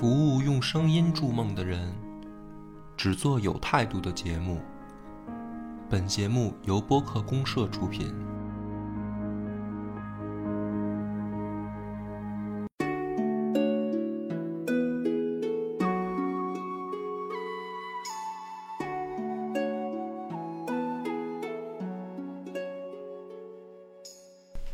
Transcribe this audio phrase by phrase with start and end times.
[0.00, 1.94] 服务用声音筑梦的人，
[2.96, 4.58] 只做有态度的节目。
[5.90, 8.10] 本节目由播客公社出品。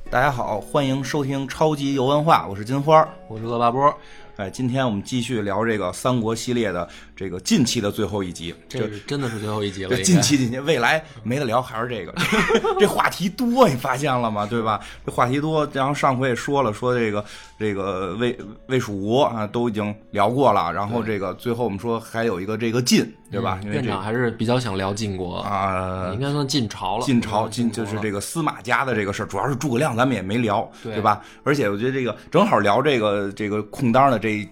[0.08, 3.06] 大家好，欢迎收听超级游文化，我是金花。
[3.28, 3.92] 我是恶霸波，
[4.36, 6.86] 哎，今天我们继续聊这个三国系列的
[7.16, 8.54] 这个近期的最后一集。
[8.68, 9.88] 这真的是最后一集了。
[9.88, 12.14] 这近期近期，未来没得聊，还是这个。
[12.78, 14.46] 这话题多，你发现了吗？
[14.46, 14.78] 对吧？
[15.04, 17.24] 这话题多，然后上回也说了，说这个
[17.58, 20.70] 这个魏魏蜀吴啊，都已经聊过了。
[20.70, 23.58] 然后这个最后我们说还有一个这个晋，对吧？
[23.62, 27.04] 因为这院长还是比较想聊晋国，啊，应该算晋朝了。
[27.04, 31.22] 晋朝晋晋就是这个司马家的这个事儿，主要是诸葛亮，咱们也没聊，对对吧？
[31.44, 34.48] 而且我觉得这个正好聊这个这个空当的这一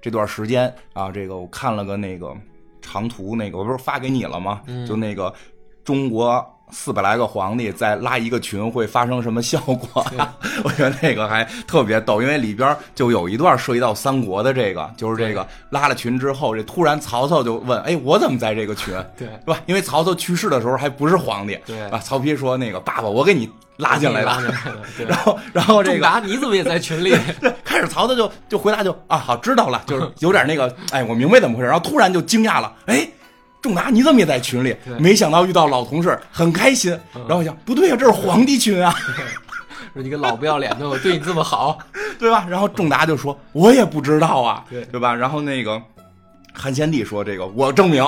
[0.00, 2.36] 这段时间啊，这个我看了个那个
[2.80, 4.62] 长图，那个我不是发给你了吗？
[4.66, 5.32] 嗯就那个
[5.84, 6.52] 中国。
[6.70, 10.04] 四百来个皇帝再拉一个群会发生什么效果？
[10.64, 19.58] 我觉得那个还特别逗，因为里边就有一段涉及到三国的这个，就是这个拉了群之后，这突然曹操就问：“哎，我怎么在这个群？”对是吧？
[19.66, 24.48] 因为曹操去世的时候还不是皇帝，对啊，曹丕说那个爸爸，我给你拉进来拉了。
[24.50, 24.76] 来了。
[24.96, 27.10] 对，然后，然后这个你怎么也在群里？
[27.40, 31.68] 对， 开始曹操就就回答就啊，好知道了，就是有点那个，哎，我明白怎么回事。
[31.68, 33.08] 然后突然就惊讶了，哎，
[33.66, 34.76] 仲达你怎么也在群里？
[34.96, 36.92] 没想到遇到老同事，很开心。
[37.12, 38.94] 然后我想，不对呀、这是皇帝群啊，
[39.92, 41.76] 说你个老不要脸的，我对你这么好，
[42.16, 42.46] 对吧？
[42.48, 45.12] 然后仲达就说，我也不知道啊，对对吧？
[45.12, 45.82] 然后那个
[46.56, 48.02] 汉献帝说，这个我证明，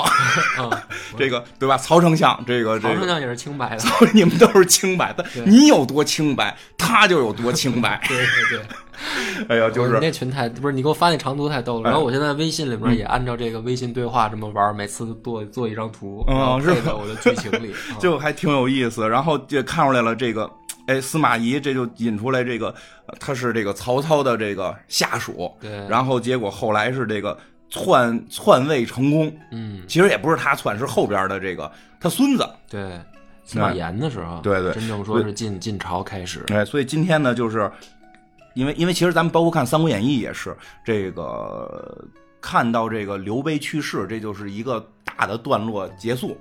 [0.59, 0.71] 嗯，
[1.19, 1.77] 这个对吧？
[1.77, 2.95] 曹丞相，这个这个。
[2.95, 3.85] 曹丞相也是清白的。
[4.15, 8.01] 你们都是清白的，你有多清白，他就有多清白。
[8.09, 8.67] 对对对。
[9.49, 17.73] 哎呀，就你是那群太不是你给我发那长图太逗了，哎然后我现在微信里面也按照这个微信对话这么玩，每次做做一张图，嗯然后是配在我的剧情里。
[17.73, 19.09] 啊就还挺有意思。
[19.09, 20.51] 然后就看出来了，这个
[20.89, 22.75] 哎，司马懿这就引出来这个，
[23.07, 27.39] 呃他是这个曹操的这个下属，对，然后结果后来是这个
[27.71, 31.71] 篡篡位成功，嗯，其实也不是他篡，是后边的这个
[32.01, 32.49] 他孙子。
[32.69, 33.01] 对，
[33.45, 37.71] 司马炎的时候，对对真正说是晋晋朝开始，哎，所以今天呢，就是
[38.55, 42.05] 因为因为其实咱们包括看《三国演义》也是这个
[42.41, 46.37] 看到这个刘备去世，这就是一个大的段落结束，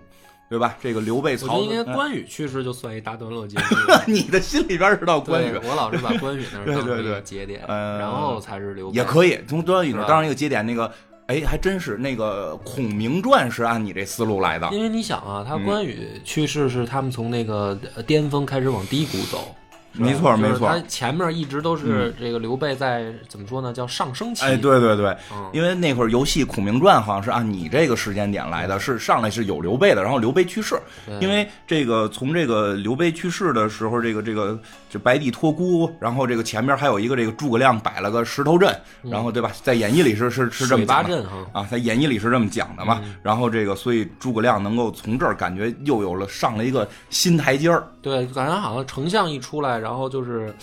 [0.50, 0.76] 对吧？
[0.82, 3.76] 这个刘备、曹操，关羽去世就算一大段落结束。
[4.08, 8.96] 你的心里边是到关羽，我老是把关羽那儿 当成一个节点，呃然后才是刘备。
[8.96, 10.92] 也可以从端羽那儿当然一个节点，那个
[11.28, 14.70] 哎，还真是那个《孔明传》是按你这思路来的。
[14.72, 19.54] 因为你想啊，他嗯关羽去世是他们从那个呃巅峰开始往低谷走，
[19.98, 20.68] 没错没错。
[20.68, 24.46] 他前面一直都是这个刘备在怎么说呢，叫上升期。
[24.46, 30.80] 哎，对对对，嗯，因为那会儿游戏《孔明传》好像是按你这个时间点来的，是上来是有刘备的，然后刘备去世，
[31.20, 34.60] 因为这个从这个刘备去世的时候，这个这个
[34.90, 41.18] 就白帝托孤，然后这个前面还有一个这个诸葛亮摆了个石头阵，然后对吧，在演义里是是是这么水八讲的。
[41.18, 50.54] 阵哈，啊，在演义里是这么讲的嘛，然后这个，所以诸葛亮能够从这儿感觉又有了上了一个新台阶儿，对，感觉好像丞相一出来，然后就是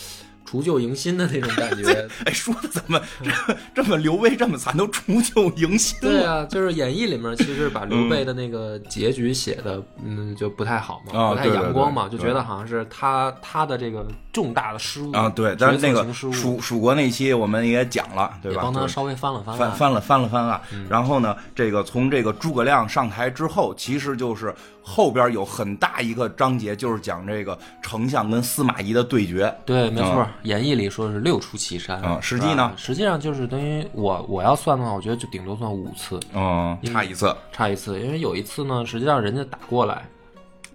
[0.45, 2.07] 除旧迎新的那种感觉。
[2.27, 6.09] 哎，说的怎么这这么刘备这么惨，都除旧迎新了？
[6.09, 18.61] 对啊，就是演义里面其实把刘备的那个结局写的，嗯，就不太好嘛，不太阳光嘛，对就觉得好像是他他的这个重大的失误啊，对，但是那个蜀蜀国那期我们也讲了，对吧？
[18.63, 19.57] 帮他稍微翻了翻。
[19.57, 20.61] 翻翻了翻了翻案，
[20.91, 24.55] 然后呢，这个从这个诸葛亮上台之后，其实就是
[24.87, 29.53] 后边有很大一个章节，就是讲这个丞相跟司马懿的对决。
[29.65, 37.35] 对，没错，演义里说是六出祁山嗯实际呢实际上就是等于我我要算的话，我觉得就顶多算五次，嗯，差一次。
[37.51, 40.05] 差一次，因为有一次呢，实际上人家打过来。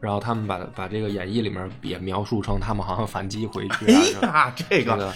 [0.02, 5.14] 然后他们把把这个演义里面也描述成他们好像反击回去啊，哎呀，这这个个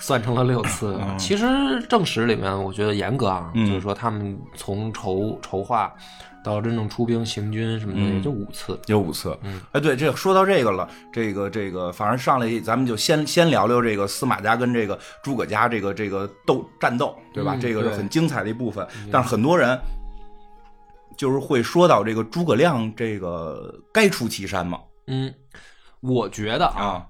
[0.00, 0.98] 算成了六次。
[1.16, 1.46] 其实
[1.88, 5.94] 正史里面，我觉得严格啊，嗯就是说他们从筹筹划
[6.44, 8.78] 到真正出兵行军什么的，嗯也就五次。
[8.86, 9.36] 有五次。
[9.42, 17.54] 嗯，哎，对，这个说到这个了，这个这个，反正上来咱们就先先聊聊这个司马家跟这个诸葛家这个这个斗战斗，对吧？
[17.56, 18.86] 嗯这个是很精彩的一部分。
[19.10, 19.76] 但是很多人
[21.16, 24.78] 就是会说到这个诸葛亮，这个该出祁山吗？
[25.06, 25.32] 嗯，
[26.00, 27.06] 我觉得啊，啊，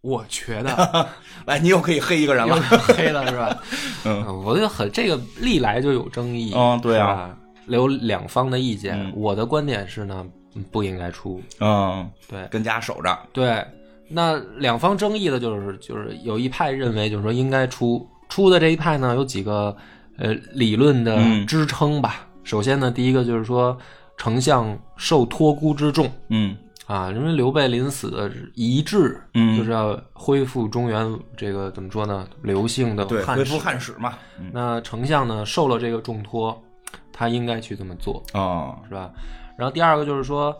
[0.00, 1.08] 我觉得
[1.46, 2.56] 来，你又可以黑一个人了。
[2.96, 3.62] 黑了是吧？
[4.04, 6.52] 嗯我觉得很这个历来就有争议。
[6.54, 8.98] 嗯对啊是吧，有两方的意见。
[8.98, 11.42] 嗯我的观点是呢，嗯不应该出。
[11.60, 13.18] 嗯，对跟家守着。
[13.32, 13.64] 对，
[14.08, 19.76] 那两方争议的就是就是有一派认为就是说应该出出的这一派呢有几个
[20.18, 22.26] 呃理论的嗯支撑吧。
[22.42, 23.76] 首先呢，第一个就是说
[24.16, 26.56] 丞相受托孤之重嗯
[26.86, 33.58] 啊，因为刘备临死遗志，嗯就是要恢复中原这个怎么说呢，刘姓的对，汉室恢复。
[33.58, 34.12] 汉室嘛。
[34.38, 36.62] 嗯那丞相呢受了这个重托，
[37.16, 39.12] 他应该去这么做，哦，是吧？
[39.56, 40.54] 然后第二个就是说，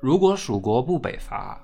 [0.00, 1.60] 如果蜀国不北伐，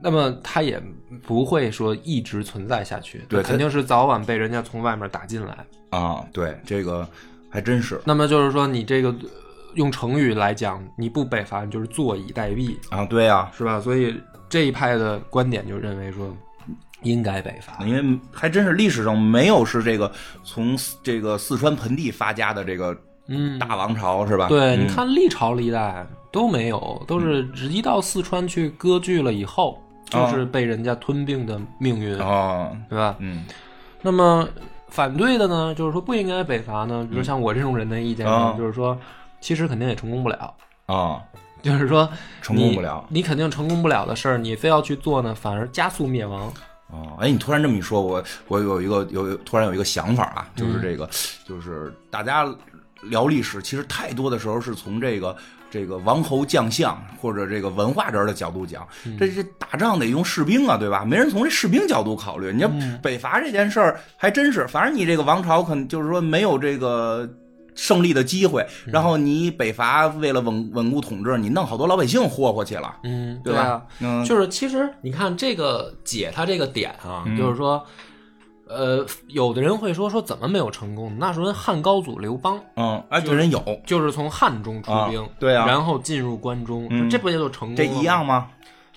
[0.00, 0.80] 那么他也
[1.26, 5.66] 不会说一直存在下去，对肯定是早晚被人家从外面打进来。
[5.90, 7.06] 啊，对，这个
[7.50, 9.28] 还真是那么就是说，你这个呃
[9.74, 13.80] 用成语来讲，你不北伐，你就是坐以待毙，啊，对呀、是吧？
[13.80, 14.14] 所以
[14.48, 16.32] 这一派的观点就认为说，
[17.02, 17.84] 应该北伐。
[17.84, 20.10] 因为还真是历史上没有是这个
[20.44, 22.96] 从这个四川盆地发家的这个
[23.30, 24.48] 嗯，大王朝是吧？
[24.48, 24.84] 对，嗯。
[24.84, 29.80] 你看历朝历代都没有，都是只一到四川去割据了以后，
[30.10, 33.14] 就是被人家吞并的命运，哦，对吧？
[33.20, 33.44] 嗯。
[34.02, 34.48] 那么
[34.88, 38.98] 反对的呢，就是说不应该北伐呢，比如像我这种人的意见呢，啊就是说
[39.40, 40.54] 其实肯定也成功不了，
[40.86, 41.22] 啊，
[41.62, 42.08] 就是说
[42.42, 43.04] 成功不了。
[43.08, 46.52] 你，肯定成功不了的事儿，你非要去做呢，反而加速灭亡。
[46.92, 51.08] 哦，哎，你突然这么一说，我我有一个有有突然有一个想法啊，嗯就是这个，
[51.46, 52.44] 就是大家
[53.02, 55.36] 聊历史，其实太多的时候是从这个
[55.70, 61.04] 这个王侯将相或者这个文化人的角度讲，嗯这这打仗得用士兵啊，对吧？
[61.04, 62.52] 没人从这士兵角度考虑。
[62.52, 67.28] 你要嗯北伐这件事儿，还真是，反正你这个王朝可能就是说没有这个。
[67.76, 73.80] 胜利的机会，嗯然后你北伐为了稳稳固统治，你弄好多老百姓霍霍去了，嗯，对吧
[74.26, 77.82] 就是其实你看这个解他这个点啊，嗯就是说，
[78.72, 81.12] 呃，有的人会说说怎么没有成功？
[81.18, 88.24] 那时候汉高祖刘邦嗯，哎，这人有，就是从汉中出兵，啊对啊然后进入关中，嗯这不也就成功了吗这一样？
[88.24, 88.48] 吗？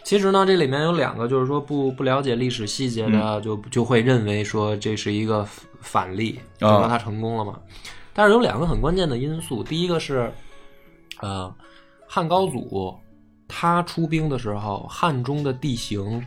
[0.04, 5.44] 其实呢，这里面有两个，就是说不不了解历史细节的，嗯就就会认为说这是一个
[5.82, 7.60] 反例，就啊说他成功了嘛。
[8.14, 10.32] 但是有两个很关键的因素，第一个是，
[11.22, 11.52] 呃，
[12.08, 12.96] 汉高祖
[13.48, 16.24] 他出兵的时候，汉中的地形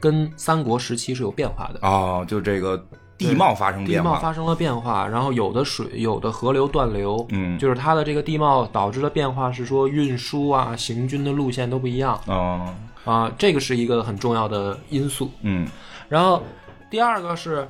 [0.00, 1.80] 跟三国时期是有变化的。
[1.82, 2.82] 哦，就这个
[3.16, 7.58] 地貌发生地变化，貌发生了变化，然后有的水、有的河流断流，嗯。
[7.58, 12.20] 就是它的这个地貌导致的变化是说运输啊、行军的路线都不一样。
[12.26, 12.72] 哦，
[13.04, 15.30] 啊，这个是一个很重要的因素。
[15.42, 15.66] 嗯。
[16.08, 16.42] 然后
[16.90, 17.68] 第二个是，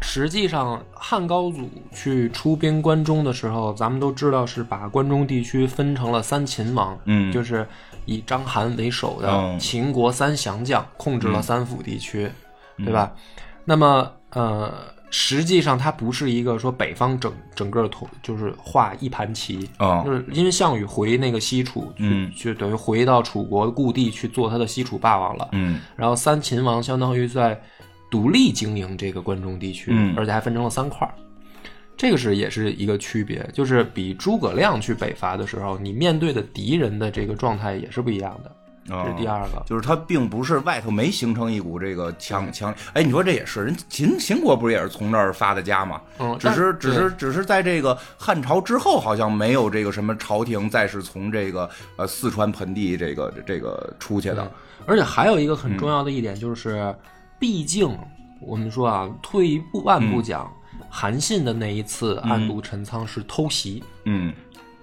[0.00, 7.30] 实际上汉高祖去出兵关中的时候，咱们都知道是把关中地区分成了三秦王，嗯。
[7.30, 7.68] 就是
[8.06, 12.30] 以章邯为首的嗯秦国三降将控制了三府地区，
[12.78, 13.12] 嗯对吧？
[13.64, 14.72] 那么呃，
[15.10, 25.48] 实际上它不是一个说北方整整个统就是画一盘棋，哦就是因为项羽回那个西楚，去嗯就等于回到楚国故地去做他的西楚霸王了。
[25.52, 27.60] 嗯然后三秦王相当于在
[28.10, 31.12] 独立经营这个关中地区，嗯而且还分成了三块儿。
[31.96, 38.50] 这个是也是一个区别，就是比诸葛亮去北伐的时候，你面对的敌人的这个状态也是不一样的。
[38.50, 39.60] 哦这是第二个。
[39.66, 46.00] 就是它并不是外头没形成一股这个强强，哎，你说这也是人秦秦国不是也是从这儿发的家吗？
[46.20, 54.50] 嗯，只是只是只是在这个汉朝之后，好像没有这个什么朝廷再是从这个呃四川盆地这个这个出去的嗯，
[54.86, 56.94] 而且还有一个很重要的一点就是，
[57.40, 57.92] 毕竟
[58.40, 60.48] 我们说啊，退一步万步讲，
[60.88, 64.32] 韩信的那一次暗度陈仓是偷袭，嗯，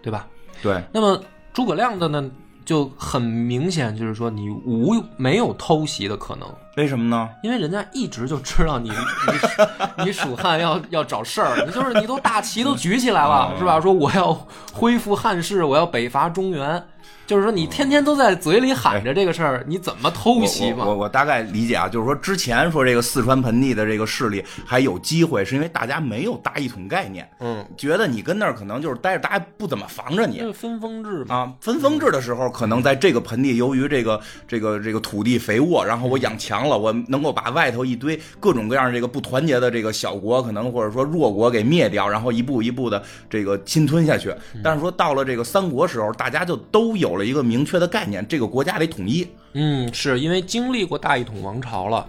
[0.01, 0.27] 对吧？
[0.62, 1.22] 对，那么
[1.53, 2.29] 诸葛亮的呢，
[2.63, 6.48] 就很明显就是说你无没有偷袭的可能。
[6.77, 7.29] 为什么呢？
[7.43, 8.89] 因为人家一直就知道你
[9.98, 13.79] 你你蜀汉要要找事儿，你就是你都大旗都举起来了，嗯是吧？
[13.79, 14.33] 说我要
[14.74, 16.83] 恢复汉室，我要北伐中原，
[17.25, 20.96] 就是说你天天都在嘴里喊着这个事儿，你怎么偷袭我我我？
[21.03, 30.46] 我大概理解啊，就是说之前说这个四川盆地的这个势力还有机会，是因为大家没有大一统概念，嗯，觉得你跟那儿可能就是待着，大家不怎么防着你这。
[30.46, 44.34] 个分封制嘛，啊，分封制的时候，可能在这个盆地，由于这个这个这个土地肥沃，然后我养强了，我能够把外头一堆各种各样这个不团结的这个小国，可能或者说弱国给灭掉，然后一步一步的这个侵吞下去。
[44.63, 49.27] 但是说到了这个三国时候，大家就都有了一个明确的概念，这个国家得统一。
[49.53, 52.08] 嗯，是因为经历过大一统王朝了。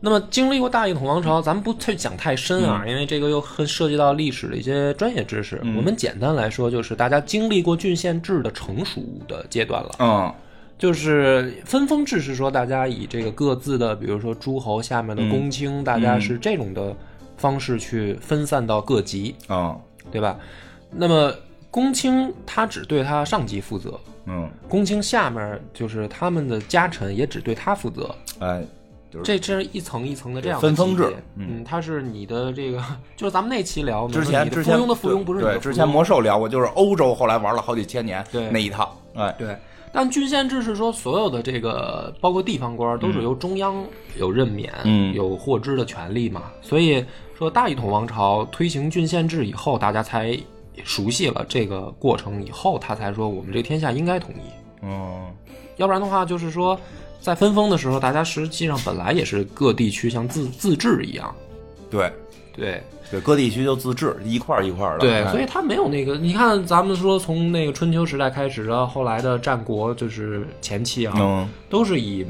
[0.00, 5.60] 那么经历过大一统王朝，咱们不去讲太深啊，因为这个又很涉及到历史的一些专业知识。
[5.76, 9.90] 我们简单来说，就是大家经历过郡县制的成熟的阶段了。
[9.98, 10.34] 嗯
[10.78, 16.94] 就是分封制是说大家以这个各自的，比如说诸侯下面的公卿，大家是这种的
[17.38, 19.74] 方式去分散到各级，嗯
[20.12, 20.38] 对吧？
[20.90, 21.32] 那么
[21.70, 28.14] 公卿他只对他上级负责，嗯，公卿下面就是他们的家臣也只对他负责。
[28.40, 28.62] 哎，
[29.10, 31.46] 就是这这是一层一层的这样的分封制嗯。
[31.60, 32.82] 嗯，它是你的这个，
[33.16, 38.50] 就是咱们那期聊的之前的之前附庸的附庸不是你对之前魔兽聊过，就是欧洲后来玩了好几千年对。
[38.50, 39.56] 那一套，哎，对，
[39.92, 43.84] 但郡县制是说所有的这个包括地方官都是由中央
[44.18, 45.14] 有任免、嗯。
[45.14, 47.04] 有获知的权利嘛，所以
[47.38, 50.36] 说大一统王朝推行郡县制以后，大家才
[50.84, 55.26] 熟悉了这个过程以后，他才说我们这天下应该统一，嗯，
[55.76, 56.78] 要不然的话就是说。
[57.18, 61.34] 在分封的时候，大家实际上本来也是各地区像自自治一样，
[61.90, 62.12] 对。
[62.54, 62.80] 对。
[63.10, 66.16] 对，各地区就自治，一块儿一块儿的，对，哎所以他没有那个。
[66.16, 72.24] 你看，咱们说从那个春秋时代开始到后来的战国，就是前期啊，嗯，都是以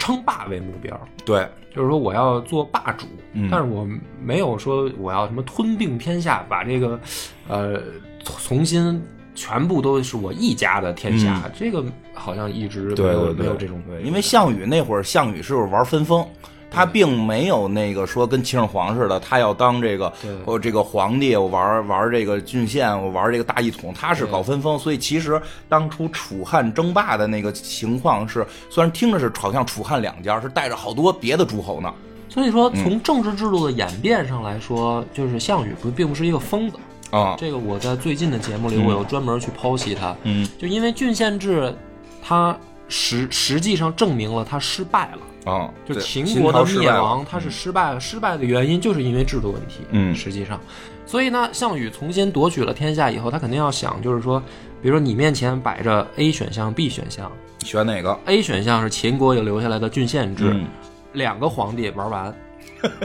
[0.00, 3.86] 称霸为目标，对，就是说我要做霸主，嗯但是我
[4.20, 6.98] 没有说我要什么吞并天下，把这个
[7.46, 7.80] 呃
[8.24, 9.00] 重新
[9.34, 16.26] 全部都是我一家的天下，这个好像一直没有没有这种对，因为项羽那会儿，项羽是玩分封。
[16.70, 24.78] 他并没有那个说跟秦始皇似的，他要当这个对我这个皇帝，我玩玩这个郡县，我玩这个大一统，他是搞分封。
[24.78, 31.92] 所以其实当初楚汉争霸的那个情况是，虽然听着是好像楚汉两家是带着好多别的诸侯呢，
[32.28, 36.76] 所以说，嗯从政治制度的演变上来说，就是项羽不并不是一个疯子。
[37.10, 40.14] 啊，这个我在最近的节目里，我有专门去剖析他。
[40.22, 41.74] 嗯就因为郡县制，
[42.22, 42.56] 它
[42.90, 45.50] 实实际上证明了他失败了。
[45.50, 47.98] 啊，就秦国的灭亡，他是失败了。
[47.98, 49.86] 失败的原因就是因为制度问题。
[49.92, 50.60] 嗯实际上，
[51.06, 54.38] 所以呢，项羽重新夺取了天下以后，他肯定要想，就是说，
[54.82, 57.32] 比如说你面前摆着 A 选项、B 选项
[57.64, 60.66] 选哪个？，A 选项是秦国有留下来的郡县制，嗯，
[61.14, 62.34] 两个皇帝玩完，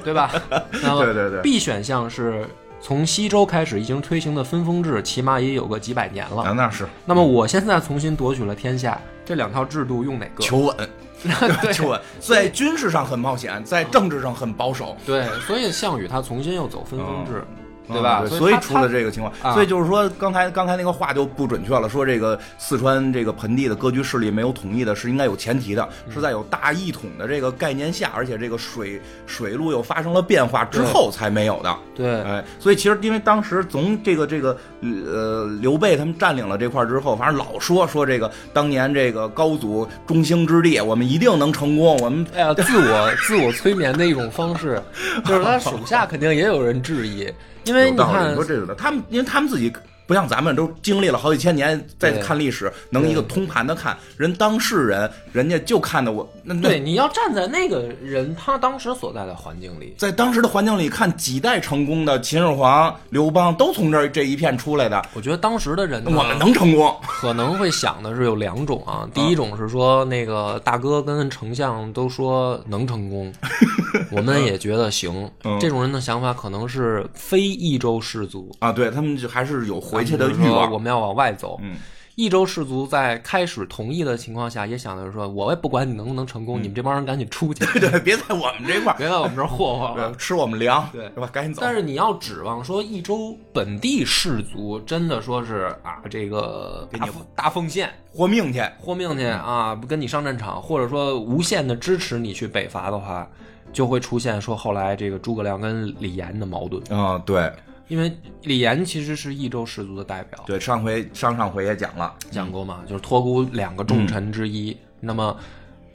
[0.03, 0.29] 对吧？
[0.83, 2.45] 然后对对对 B 选项是
[2.85, 6.43] 从西周开始已经推行的分封制，起码也有个几百年了。
[6.43, 10.43] 啊，那是那么我现在重新夺取了天下，这两套制度用哪个？
[10.43, 10.77] 求稳，
[11.63, 14.95] 对 求稳，在军事上很冒险，在政治上很保守。
[15.03, 17.43] 对，所以项羽他重新又走分封制，
[17.87, 18.23] 对嗯吧？
[18.27, 31.75] 对所以出了这个情况，啊所以就是说，刚才刚才那个话就不准确了，说这个四川这个盆地的割据势力没有统一的，是应该有前提的，嗯是在有大一统的这个概念下，而且这个水水路又发生了变化之后才没有的。
[31.95, 44.81] 对哎，所以其实因为当时从这个这个呃刘备他们占领了这块儿之后，反正老说说这个当年这个高祖中兴之地，我们一定能成功，我们哎呀，自我自我催眠的一种方式，
[45.25, 47.31] 就是他手下肯定也有人质疑，
[47.65, 47.97] 因为你。
[47.97, 49.73] 看你说，这个的，他们因为他们自己
[50.07, 53.97] 不像咱们都经历了好几千年，再看历史，能一个通盘的看。
[54.15, 66.95] 人当事人，人家就看的我那那对，你要站在那个人他当时所在的环境里，在当时的环境里看几代成功的秦始皇、刘邦都从这儿这一片出来的，我觉得当时的人我们能成功。
[67.01, 73.33] 可能会想的是有两种啊，第一种是说那个大哥跟丞相都说能成功，
[74.11, 80.71] 我们也觉得行，嗯这种人的想法可能是非益州士族啊，对他们就还是有回去的欲望。
[80.71, 81.59] 我们要往外走。
[81.61, 81.75] 嗯，
[82.15, 90.09] 益州士族在开始同意的情况下，也想着说，我也不管你能不能成功，你们这帮人赶紧出去，对对，别在我们这块儿 别在我们这儿霍霍了。
[90.09, 91.27] 对吃我们粮，对是吧？
[91.31, 91.61] 赶紧走。
[91.61, 103.29] 但是你要指望说益州本地士族真的说是啊，这个给你大奉献豁命去，豁命去啊，不跟你上战场，或者说无限的支持你去北伐的话，
[103.75, 107.51] 就会出现说后来这个诸葛亮跟李严的矛盾，嗯，对。
[107.87, 114.75] 因为李严其实是益州士族的代表，对，上回上上回也讲了，讲过嘛，就是托孤两个重臣之一。
[114.99, 115.37] 那么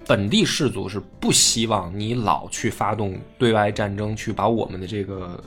[0.07, 5.43] 本地士族是不希望你老去发动对外战争，去把我们的这个呃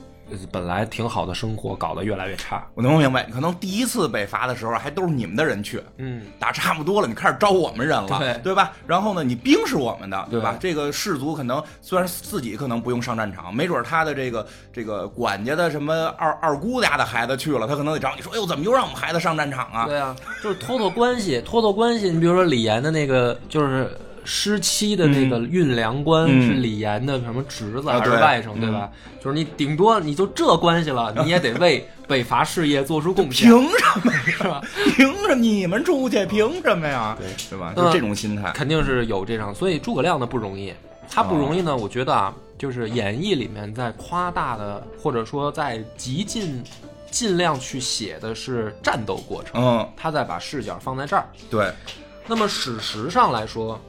[0.50, 2.66] 本来挺好的生活搞得越来越差。
[2.74, 8.72] 我能明白，可能第一次北伐的时候还都是你们的人去，嗯，打差不多了，你开始招我们人了，对吧？
[8.86, 10.56] 然后呢，你兵是我们的，对吧？
[10.58, 19.86] 对这个士族可能虽然自己可能不用上战场，没准他的这个这个管家的什么二二姑家的孩子去了，他可能得找你说，哎呦，怎么又让我们孩子上战场啊？
[19.86, 22.10] 对啊，就是托托关系，托托关系。
[22.10, 23.90] 你比如说李岩的那个，就是
[24.24, 28.90] 失妻的那个运粮官、嗯是李严的什么侄子还是外甥，对吧？
[29.22, 34.60] 就是你顶多你就这关系了，你也得为 北伐事业做出贡献，凭什么是吧？
[34.96, 36.24] 凭什么你们出去？
[36.26, 37.16] 凭什么呀？
[37.18, 37.72] 对是吧？
[37.76, 38.50] 那就这种心态。
[38.52, 40.72] 肯定是有这种，所以诸葛亮呢不容易。
[41.10, 46.62] 他不容易呢，我觉得啊，就是演义里面在夸大的，或者说在极尽
[47.10, 51.26] 尽量去写的是战斗过程，嗯，他在把视角放在这儿。
[51.50, 51.70] 对，
[52.26, 53.80] 那么史实上来说，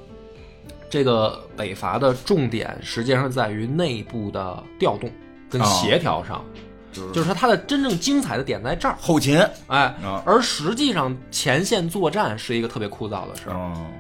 [0.96, 5.12] 这个北伐的重点实际上在于内部的调动
[5.50, 6.42] 跟协调上。
[6.94, 9.38] 就是就是说它的真正精彩的点在这儿，后勤，
[9.68, 13.50] 哎啊，而实际上前线作战是一个特别枯燥的事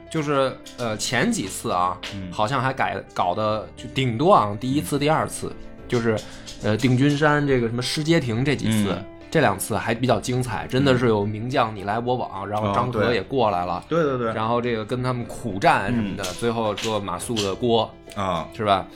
[0.10, 5.52] 就是呃前几次啊，嗯好像还改搞的就顶多啊第一次、第二次，
[5.90, 6.18] 就是
[6.64, 18.88] 呃定军山这个什么失街亭这几次，嗯这两次还比较精彩，真的是有名将你来我往，然后张合也过来了，对对对，然后这个跟他们苦战什么的，最后说马谡的锅啊，是吧？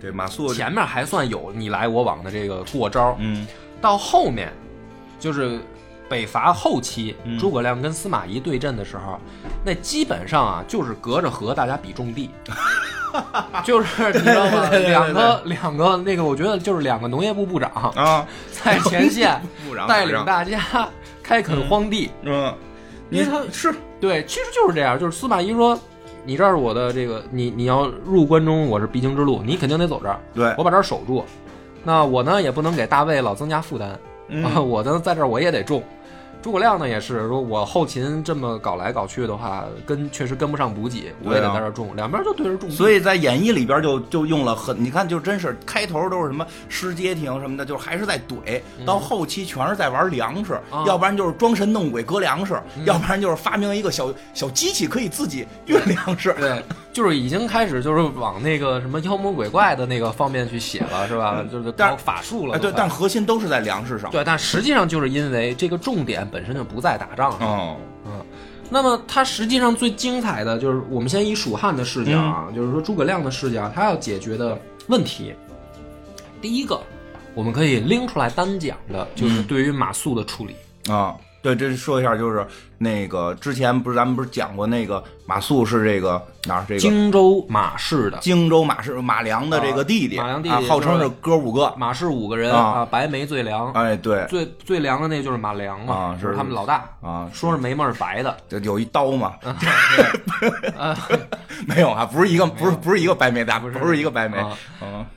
[0.00, 3.44] 对马谡，前面还算有你来我往的这个过招，嗯。
[3.80, 4.52] 到后面
[5.18, 5.58] 就是
[6.10, 9.18] 北伐后期，嗯诸葛亮跟司马懿对阵的时候，
[9.64, 12.28] 那基本上啊就是隔着河大家比种地，
[13.64, 14.68] 就是你知道吗？
[14.70, 19.40] 两个两个那个，我觉得就是两个农业部部长啊，在前线
[19.86, 20.60] 带领大家
[21.22, 22.10] 开垦荒地。
[22.22, 22.52] 嗯，
[23.10, 25.78] 因为他是对，其实就是这样，就是司马懿说。
[26.22, 31.24] 你这儿是我的这个，你你要入关中，我是必经之路，你肯定得走这儿，对我把这儿守住。
[31.82, 33.98] 那我呢也不能给大魏老增加负担，
[34.28, 35.82] 嗯啊，我呢在这儿我也得种。
[36.42, 42.70] 诸葛亮呢也是说，我后勤这么搞来搞去的话，跟确实跟不上补给，我也得在这儿种，两边就对着种。
[42.70, 52.84] 所以在演义里边就就用了很，你看就真是开头都是什么失街亭什么的，就是还是在怼，到后期全是在玩粮食，要不然就是装神弄鬼割粮食，嗯。
[52.86, 56.34] 要不然就是发明一个小小机器可以自己运粮食。
[56.38, 61.44] 对，就是已经开始就是往那个什么妖魔鬼怪的那个方面去写了，是吧？
[61.50, 64.10] 就是但搞法术了哎，对，但核心都是在粮食上。
[64.10, 67.48] 对，但实际上就是因为这个重点本身就不在打仗上。
[67.48, 68.24] 哦，嗯，
[68.68, 75.32] 那么它实际上最精彩的就是我们先以蜀汉的视角啊，就是说诸葛亮的视角，他要解决的问题，
[76.40, 76.80] 第一个
[77.34, 80.56] 我们可以拎出来单讲的，就是对于马谡的处理。
[80.92, 91.72] 啊，对，这说一下，就是那个之前不是咱们不是讲过那个马谡是这个哪儿这个荆州马氏的荆州马氏马良的这个弟弟，啊马良弟弟啊，号称是是哥五个。
[91.76, 99.34] 马氏五个人啊啊，白眉最良，哎，对最最良的那就是马良嘛，啊是是他们老大，啊，说是眉毛是白的，就有一刀嘛？
[100.76, 100.96] 啊，
[101.66, 104.36] 没有啊，不是一个，不是不是一个白眉大，不是不是一个白眉。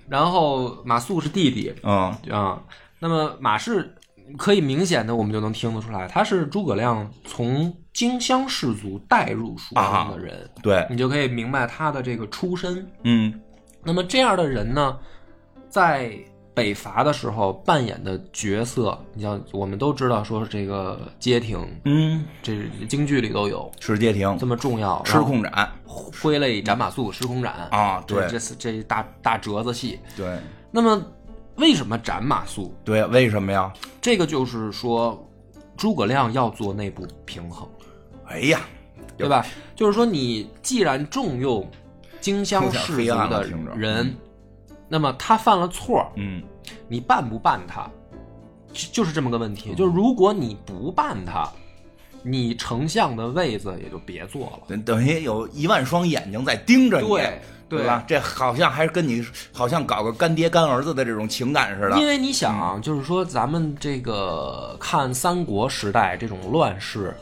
[0.07, 2.59] 然后马谡是弟弟嗯啊，
[2.99, 3.93] 那么马氏
[4.37, 12.87] 可以明显的我们就能听得出来，他是诸葛亮从荆襄氏族带入蜀中的人，对，你就可以明白他的这个出身。
[13.03, 13.39] 嗯。
[13.83, 14.97] 那么这样的人呢，
[15.69, 16.17] 在
[16.53, 22.55] 北伐的时候扮演的角色，你像我们都知道，说这个街亭，嗯，这
[22.87, 23.69] 京剧里都有。
[23.79, 24.37] 是街亭。
[24.37, 25.03] 这么重要。
[25.03, 25.69] 失控斩。
[25.85, 27.53] 挥泪斩马谡，失空斩。
[27.71, 28.21] 啊，对。
[28.21, 29.99] 这这是这一大大折子戏。
[30.15, 30.39] 对。
[30.71, 31.03] 那么
[31.57, 32.71] 为什么斩马谡？
[32.83, 33.71] 对，为什么呀？
[34.01, 35.27] 这个就是说，
[35.77, 37.67] 诸葛亮要做内部平衡，
[38.25, 38.61] 哎呀，
[39.17, 39.45] 对吧？
[39.75, 41.69] 就是说，你既然重用
[42.19, 44.15] 荆襄氏有点黑族的人，
[44.87, 46.41] 那么他犯了错，嗯
[46.87, 47.89] 你办不办他，
[48.71, 49.75] 就就是这么个问题。
[49.75, 51.47] 就是如果你不办他，
[52.23, 54.59] 你丞相的位子也就别坐了。
[54.67, 58.03] 等等于有一万双眼睛在盯着你，对对吧？
[58.07, 61.99] 这好像还是跟你好像搞个干爹干儿子的这种情感似的。
[61.99, 67.13] 因为你想啊，就是说咱们这个看三国时代这种乱世，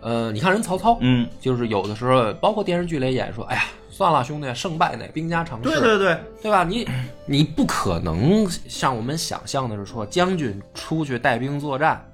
[0.00, 6.64] 呃，你看人曹操，嗯，就是有的时候，包括电视剧里演说，哎呀，算了，兄弟，胜败乃兵家常事，对对对，对吧？
[6.64, 6.86] 你
[7.24, 12.04] 你不可能像我们想象的是说，将军出去带兵作战。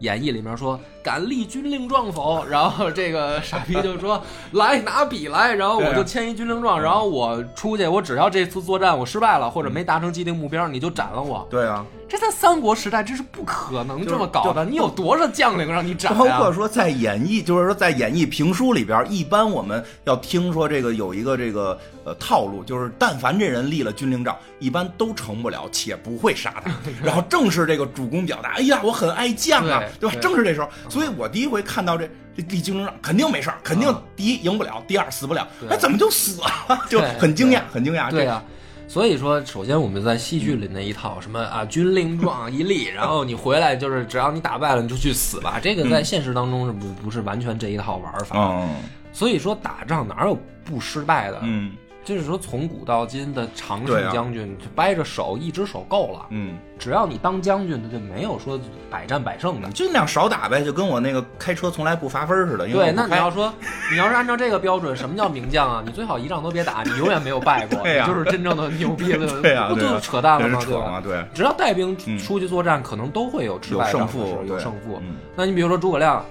[0.00, 2.42] 演义里面说敢立军令状否？
[2.48, 4.20] 然后这个傻逼就说
[4.52, 11.46] 来拿笔来，然后我就签一军令状，然后我出去，我只要这次作战我失败了或者没达成既定目标，你就斩了我。
[11.50, 16.38] 对啊，这在三国时代这是不可能这么搞的，你有多少将领让你斩包呀？
[16.38, 26.70] 括说在演义，就是说在演义评书里边，一般我们要听说这个有一个这个呃套路，就是但凡这人立了军令状，一般都成不了，且不会杀他。
[27.04, 30.16] 然后正是这个主公表达，哎呀，我很爱将啊，对吧？
[30.20, 36.46] 正是这时候，所以我第一回看到这这立军令状，肯定没事儿，肯定啊第一赢不了，第二死不了，对哎，怎么就死了？
[36.88, 38.12] 就很惊讶，很惊讶。
[38.12, 38.40] 对呀、
[38.86, 48.36] 所以说，首先我们在戏剧里那一套什么啊军令状一立，然后你回来就是只要你打败了你就去死吧，这个在现实当中是不不是完全这一套玩法。
[48.38, 48.68] 嗯
[49.12, 51.38] 所以说打仗哪有不失败的？
[51.42, 51.70] 嗯
[52.04, 56.26] 就是说从古到今的常胜将军，就掰着手一只手够了。
[56.30, 59.70] 嗯，只要你当将军的，就没有说百战百胜的。
[59.70, 62.68] 尽量少打呗，就跟我那个开车从来不罚分似的。
[62.68, 63.52] 对，那你要说，
[63.90, 65.82] 你要是按照这个标准，什么叫名将啊？
[65.84, 70.60] 你最好一仗都别打，你永远 没有败过，对呀你就是真正的牛逼的， 对呀，不就是扯淡了吗？
[70.64, 71.00] 对吧？
[71.02, 75.00] 对，只要带兵嗯出去作战，可能都会有失有败胜负，有胜负。
[75.00, 76.24] 嗯那你比如说诸葛亮，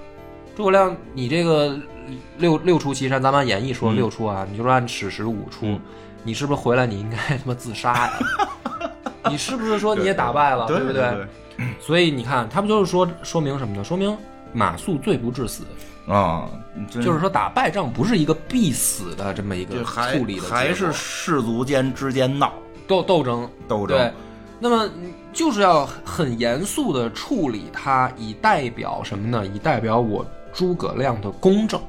[0.56, 1.76] 诸葛亮，你这个
[2.38, 3.96] 六六出祁山，咱们按演义说嗯。
[3.96, 5.80] 六出啊，你就说按史实五出，嗯。
[6.22, 8.12] 你是不是回来你应该他妈自杀呀？
[9.28, 11.02] 你是不是说你也打败了，对不对？
[11.02, 11.26] 对
[11.78, 13.84] 所以你看，他不就是说说明什么呢？
[13.84, 14.16] 说明
[14.52, 15.64] 马谡罪不至死，
[16.08, 16.48] 啊，
[16.90, 17.02] 真。
[17.02, 22.52] 就是说打败仗不是一个必死的这么一个处理的还是氏族间之间闹。
[22.86, 23.48] 斗斗争。
[23.68, 23.96] 斗争。
[23.96, 24.12] 对，
[24.58, 24.88] 那么
[25.32, 29.46] 就是要很严肃的处理它，以代表什么呢？
[29.46, 31.80] 以代表我诸葛亮的公正。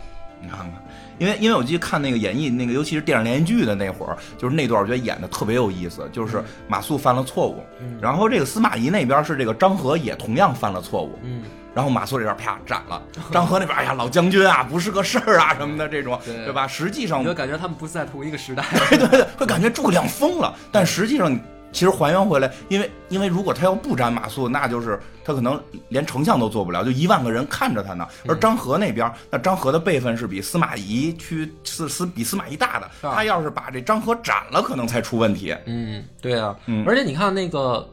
[0.42, 0.72] 你看看，
[1.18, 7.64] 因为因为我记得看那个演绎那个，尤其是电视连续剧的那会儿，就是那段我觉得演的特别有意思，就是马谡犯了错误，
[8.02, 13.02] 然后这个司马懿那边是这个张合也同样犯了错误，嗯，然后马谡这边啪斩了，
[13.32, 16.68] 张合那边哎呀老将军啊不是个事儿啊什么的这种，对对吧？
[16.68, 18.64] 实际上你就感觉他们不是在同一个时代。
[18.90, 21.40] 对对对，会感觉诸葛亮疯了，但实际上你
[21.76, 28.08] 其实还原回来，因为因为如果他要不斩马谡，那就是他可能连丞相都做不了，就一万个人看着他呢。
[28.24, 35.54] 嗯而张合那边，那张合的辈分是比司马懿去司司比司马懿大的，啊他要是把这张合斩了，可能才出问题。
[35.66, 37.86] 嗯，对啊，嗯而且你看那个，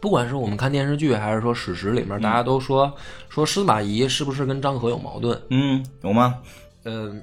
[0.00, 2.92] 不管是我们看电视剧还是说史实里面，大家都说
[3.28, 5.40] 说司马懿是不是跟张合有矛盾？
[5.50, 6.34] 嗯，有吗？
[6.82, 7.14] 呃，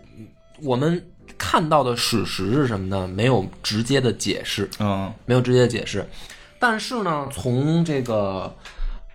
[0.64, 1.04] 我们
[1.38, 3.08] 看到的史实是什么呢？
[3.08, 6.08] 没有直接的解释，嗯没有直接的解释。
[6.60, 8.56] 但是呢，从这个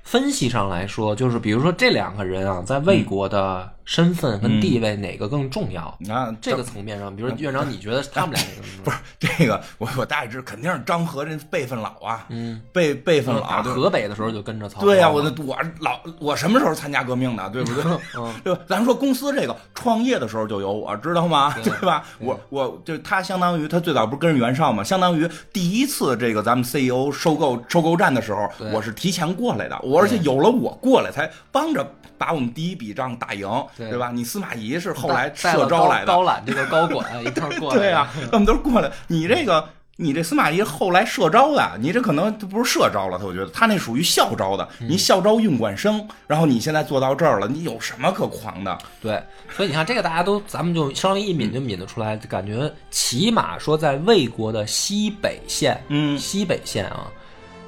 [0.04, 5.94] 分析上来说，就是比如说这两个人啊，在魏国的身份跟地位哪个更重要？
[6.00, 8.62] 那，这个层面上，比如说院长，你觉得他们俩哪个？
[8.84, 14.86] 不是这个，我我大概知肯定是张和这辈分老啊，嗯，辈辈分老，对河北的时候就跟着曹操。
[14.86, 17.84] 对呀、我那我老我什么时候参加革命的，对不对？
[18.16, 18.60] 嗯 对吧？
[18.68, 21.54] 咱说公司这个创业的时候就有我，知道吗？
[21.62, 22.04] 对 对吧？
[22.18, 24.82] 我我就他相当于他最早不是跟着袁绍吗？
[24.82, 31.86] 相当于第一次这个咱们 CEO 收购收购战的时候，我是提前过来的，我而且有了我过来才帮着
[32.18, 34.10] 把我们第一笔账打赢，对对吧？
[34.12, 37.78] 你司马懿是后来社招来的，高览这个高管一块儿过来。
[37.78, 38.90] 对呀、他们都是过来。
[39.06, 44.66] 你这个，你这司马懿后来社招的，你这可能都不是社招了，他我觉得他那属于校招的。
[44.80, 48.76] 嗯你校招运管生，然后你现在做到这儿了，你有什么可狂的？
[49.00, 49.22] 对，
[49.54, 57.06] 所以你看这个大家都，咱们就稍微一抿就抿得出来，就感觉起码说在魏国的西北线，嗯西北线啊，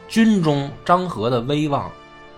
[0.09, 1.91] 军中张合的威望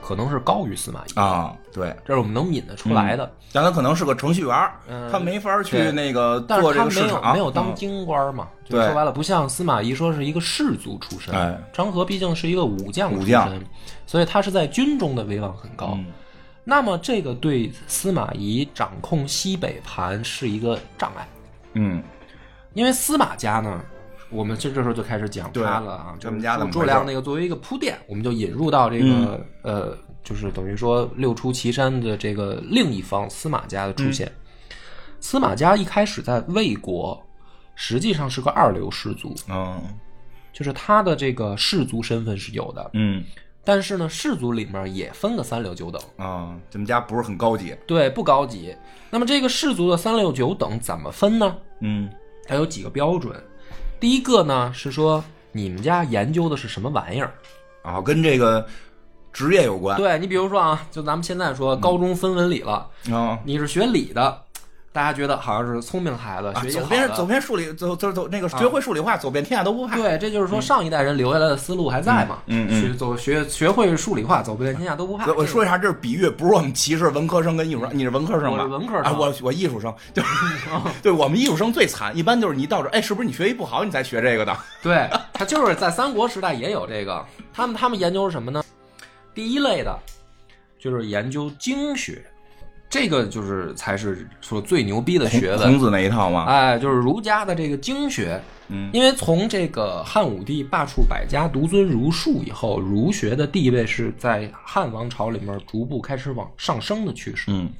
[0.07, 3.29] 可能是高于司马懿，啊，对，这是我们能引得出来的。
[3.53, 13.61] 但他可能是个程序员，嗯他没法去那个但做是他没有这个市场，没有当嗯京官嘛，就说白了，不像司马懿说是一个士族出身，哎张合毕竟是一个武将出身，
[14.07, 15.95] 所以他是在军中的威望很高。
[15.95, 16.07] 嗯
[16.63, 21.27] 那么这个对司马懿掌控西北盘是一个障碍，
[21.75, 22.03] 嗯，
[22.75, 23.81] 因为司马家呢，
[24.31, 34.31] 我们这这时候就开始讲对他了啊，他们家的诸葛亮那个作为一个铺垫，我们就引入到这个、呃，就是等于说六出祁山的这个另一方司马家的出现。
[35.21, 37.21] 司马家一开始在魏国，
[37.75, 39.81] 实际上是个二流氏族，嗯
[40.53, 43.25] 就是他的这个氏族身份是有的，嗯
[43.65, 46.01] 但是呢，氏族里面也分个三六九等。
[46.17, 48.75] 啊，咱们家不是很高级，对，不高级。
[49.11, 51.57] 那么这个氏族的三六九等怎么分呢？
[51.81, 52.09] 嗯
[52.47, 53.35] 它有几个标准。
[53.99, 57.33] 第一个呢是说你们家研究的是什么玩意儿？
[57.83, 58.67] 啊，跟这个
[59.33, 63.39] 职业有关，对你比如说啊，就咱们现在说高中分文理了，啊。
[63.45, 64.43] 你是学理的，
[64.97, 67.27] 大家觉得好像是聪明孩子，啊，学习好走遍走的。
[67.27, 69.95] 遍数理，走走走，那个学会数理化，走遍天下都不怕。
[69.95, 72.39] 对，这就是说上一代人留下来的思路还在嘛？
[72.47, 75.27] 嗯嗯走学学会数理化，走遍天下都不怕。
[75.27, 77.91] 我我说一下，这是比喻，不是我们歧视文科生跟艺术生。
[77.93, 78.53] 你是文科生吧？
[78.53, 80.29] 我是文科生啊，我我艺术生，就是
[81.03, 84.57] 对我们艺术生最惨，一般就是你到这儿，哎，是不是你学习不好，你才学这个的？
[84.83, 87.23] 对，他就是在三国时代也有这个。
[87.53, 88.65] 他们他们研究什么呢？
[89.35, 89.95] 第一类的，
[90.79, 92.25] 就是研究经学，
[92.97, 95.71] 这个就是才是说最牛逼的学问。
[95.71, 96.45] 孔子那一套嘛。
[96.45, 98.41] 哎，就是儒家的这个经学。
[98.69, 107.45] 嗯，因为从这个汉武帝罢黜百家，独尊儒术以后，儒学的地位是在汉王朝里面逐步开始往上升的趋势。
[107.49, 107.71] 嗯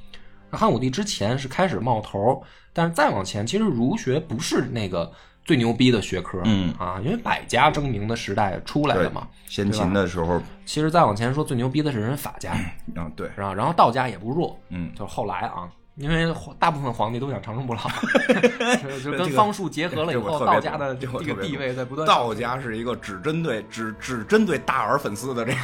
[0.49, 2.41] 汉武帝之前是开始冒头，
[2.73, 5.11] 但是再往前，其实儒学不是那个
[5.47, 9.29] 最牛逼的学科，嗯啊，因为百家争鸣的时代出来对了嘛。
[9.47, 12.53] 先秦的时候，其实再往前说，最牛逼的是人法家，
[12.95, 17.81] 嗯，对，然后然后道家也不弱，嗯，就是后来啊，因为大部分皇帝都想长生不老，
[18.83, 25.59] 就就跟方术结合了以后，道家的这个地位在不断道家是一个只针对只只针对大耳粉丝的这个，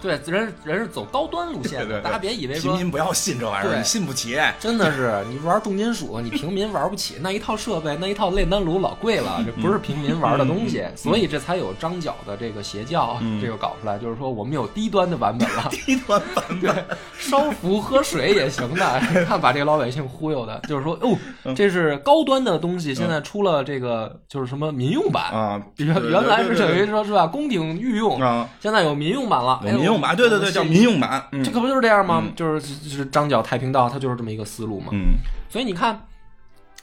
[0.00, 4.38] 对人人是走高端路线的，对对对大家别以为平民不要信这玩意儿，对你信不起。
[4.60, 16.70] 真的是你玩重金属，你平民玩不起，那一套设备，那一套炼丹炉老贵了，这不是平民玩的东西，所以这才有张角的这个邪教，嗯这个搞出来，就是说我们有低端的版本了， 低端版对，
[17.18, 25.24] 烧符喝水也行的， 看把这个老百姓忽悠的，就是说哦，嗯这是高端的东西，现在出了这个就是什么民用版。
[25.32, 29.60] 啊，原原来是等于说是吧，宫廷御用，啊，现在有民用版了。
[29.88, 31.26] 用版，对对对，叫民用版。
[31.32, 32.22] 嗯这可不就是这样吗？
[32.24, 34.88] 嗯就是就是张角太平道，它就是这么一个思路嘛。
[34.92, 35.16] 嗯
[35.48, 35.98] 所以你看，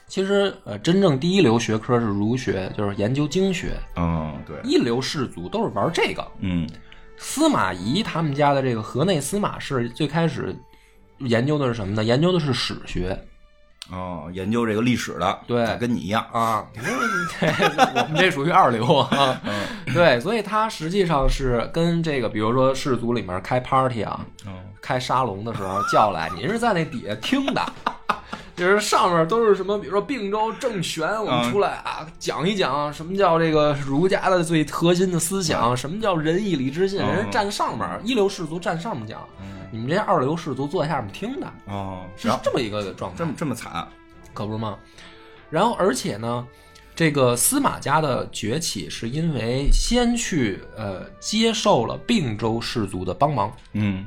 [0.06, 6.26] 其实呃，真正第一流学科是儒学，就是研究经学；嗯，对，一流士族都是玩这个。
[6.40, 6.68] 嗯
[7.16, 10.54] 司马懿他们家的这个河内司马氏最开始
[11.20, 12.04] 研究的是什么呢？
[12.04, 13.18] 研究的是史学
[13.90, 16.26] 哦，研究这个历史的，对跟你一样。
[16.32, 16.64] 啊。
[16.74, 17.48] 对，
[17.94, 19.40] 我们这 属于二流啊。
[19.94, 27.62] 对，所以他实际上是跟这个，比如说氏族里面开 party 啊，嗯开沙龙的时候叫来，您是在那底下听的。
[28.56, 39.20] 就是上面都是什么，比如说并州政权，我们出来啊讲一讲什么叫这个儒家的最核心的思想，什么叫仁义礼智信，嗯人家站上面，一流士族站上面讲，
[39.70, 43.26] 你们这些二流士族坐在下面听的，哦，是这么一个状态这。
[43.26, 43.86] 么这么惨，
[44.32, 44.78] 可不是吗？
[45.50, 46.46] 然后，而且呢，
[46.94, 53.52] 这个司马家的崛起是因为先去呃接受了并州士族的帮忙。
[53.74, 54.06] 嗯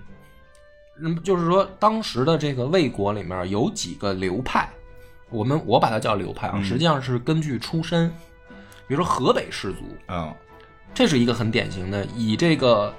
[1.01, 4.69] 嗯，就是说当时的这个魏国里面有几个流派，
[5.29, 8.09] 我们我把它叫流派啊，嗯实际上是根据出身，
[8.87, 10.33] 比如说河北氏族，啊
[10.93, 12.93] 这是一个很典型的以这个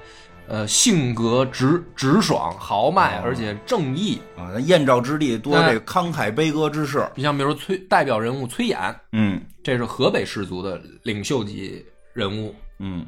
[0.46, 4.20] 呃性格直直爽、豪迈，哦而且正义。
[4.36, 7.04] 啊，那燕赵之地多这慷慨悲歌之士。
[7.14, 12.54] 你像比如说崔代表人物崔琰，嗯这是河北氏族的领袖级人物。
[12.78, 13.04] 嗯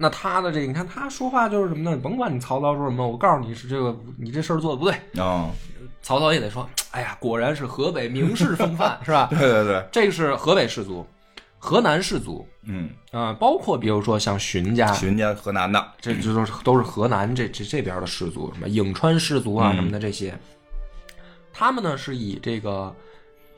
[0.00, 1.96] 那他的这个，你看他说话就是什么呢？
[2.00, 4.94] 甭管你曹操说什么，我告诉你是这个，你这事儿做的不对。
[5.20, 5.50] 哦，
[6.00, 9.26] 曹操也得说，哎呀，果然是河北名士风范，是吧？
[9.36, 11.04] 对对对，这个是河北氏族，
[11.58, 20.38] 河南氏族嗯，啊、包括比如说像荀家，荀家河南的，这这都是都是河南这这这边的氏族，什么颍川氏族啊嗯什么的这些，
[21.52, 22.94] 他们呢是以这个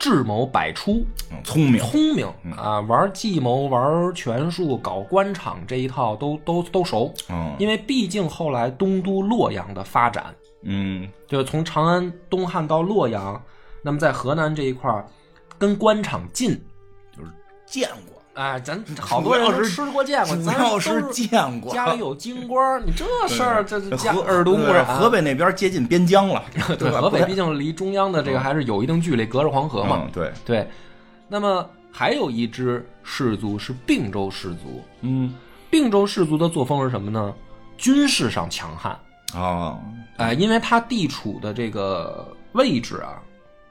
[0.01, 7.13] 智谋百出，嗯聪明，聪明啊，玩计谋、玩权术、搞官场这一套都都都熟。
[7.29, 7.55] 嗯。
[7.59, 10.33] 因为毕竟后来东都洛阳的发展，
[10.63, 11.07] 嗯。
[11.27, 13.39] 就是从长安、东汉到洛阳，
[13.83, 15.05] 那么在河南这一块儿，
[15.59, 16.59] 跟官场近，
[17.15, 17.31] 就是
[17.67, 21.73] 见过，哎，咱好多人都吃过见过，主咱都要是见过。
[21.73, 24.85] 家里有京官，你这事儿这这家河耳濡目染。
[24.85, 26.43] 河北那边接近边疆了，
[26.79, 30.03] 对河北毕竟离中央的这个还是有一定距离，隔着黄河嘛。
[30.03, 30.67] 嗯对，对，
[31.27, 35.35] 那么还有一支氏族是并州氏族，嗯
[35.69, 37.33] 并州氏族的作风是什么呢？
[37.77, 38.97] 军事上强悍，
[39.33, 39.77] 啊，
[40.17, 43.19] 哎、因为它地处的这个位置啊，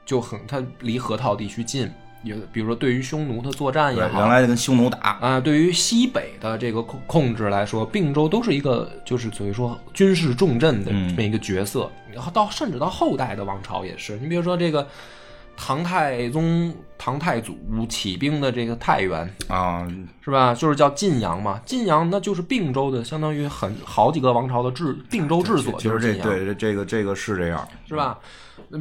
[0.05, 1.89] 就很它离河套地区近，
[2.23, 11.89] 有比如说对于匈奴的作战，也好，原来跟匈奴打，啊，对于西北的这个控控制来说，并州都是一个就是所以说军事重镇的嗯这么一个角色。
[12.13, 14.85] 然后到甚至到后代的王朝也是，你比如说这个
[15.55, 17.57] 唐太宗、唐太祖
[17.87, 19.87] 起兵的这个太原啊，
[20.23, 20.53] 是吧？
[20.53, 28.19] 就是叫晋阳嘛，晋阳那就是并州的，相当于很好几个王朝的治并州治所就是晋阳，这对这这个这个是这样，是吧？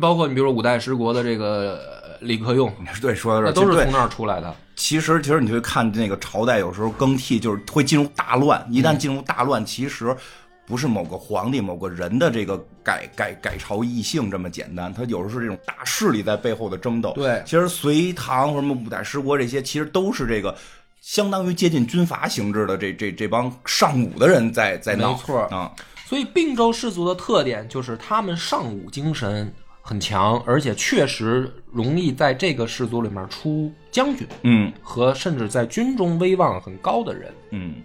[0.00, 4.54] 包括你比如说五代十国的这个呃李克用，对，说到这那儿都是从那儿出来的。
[4.76, 8.66] 其实，其实你会看那个朝代，有时候更替就是会进入大乱。
[8.70, 10.16] 一嗯旦进入大乱，其实
[10.64, 17.12] 不是某个皇帝、某个人的这个改改改朝易姓这么简单，他有时候是这种大势力在背后的争斗。
[17.14, 20.56] 对其实隋唐什么五代十国这些，其实都是这个
[21.02, 25.12] 相当于接近军阀形制的这这这帮上武的人在在闹。
[25.12, 25.70] 没错啊，
[26.06, 37.32] 所以并州氏族的特点就是他们尚武精神很强，而且确实容易在这个氏族里面出将军嗯和甚至在军中威望很高的人。
[37.50, 37.76] 嗯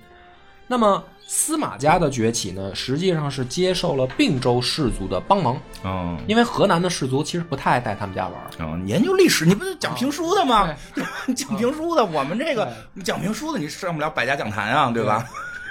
[0.68, 8.50] 那么司马家的崛起呢，实际上是接受了并州氏族的帮忙，嗯因为河南的氏族其实不太爱带他们家玩儿。
[8.60, 10.74] 嗯，你研究历史，你不是讲评书的吗？
[10.94, 11.04] 对
[11.36, 12.72] 讲评书的，我们这个
[13.04, 15.26] 讲评书的，你上不了百家讲坛啊，对吧？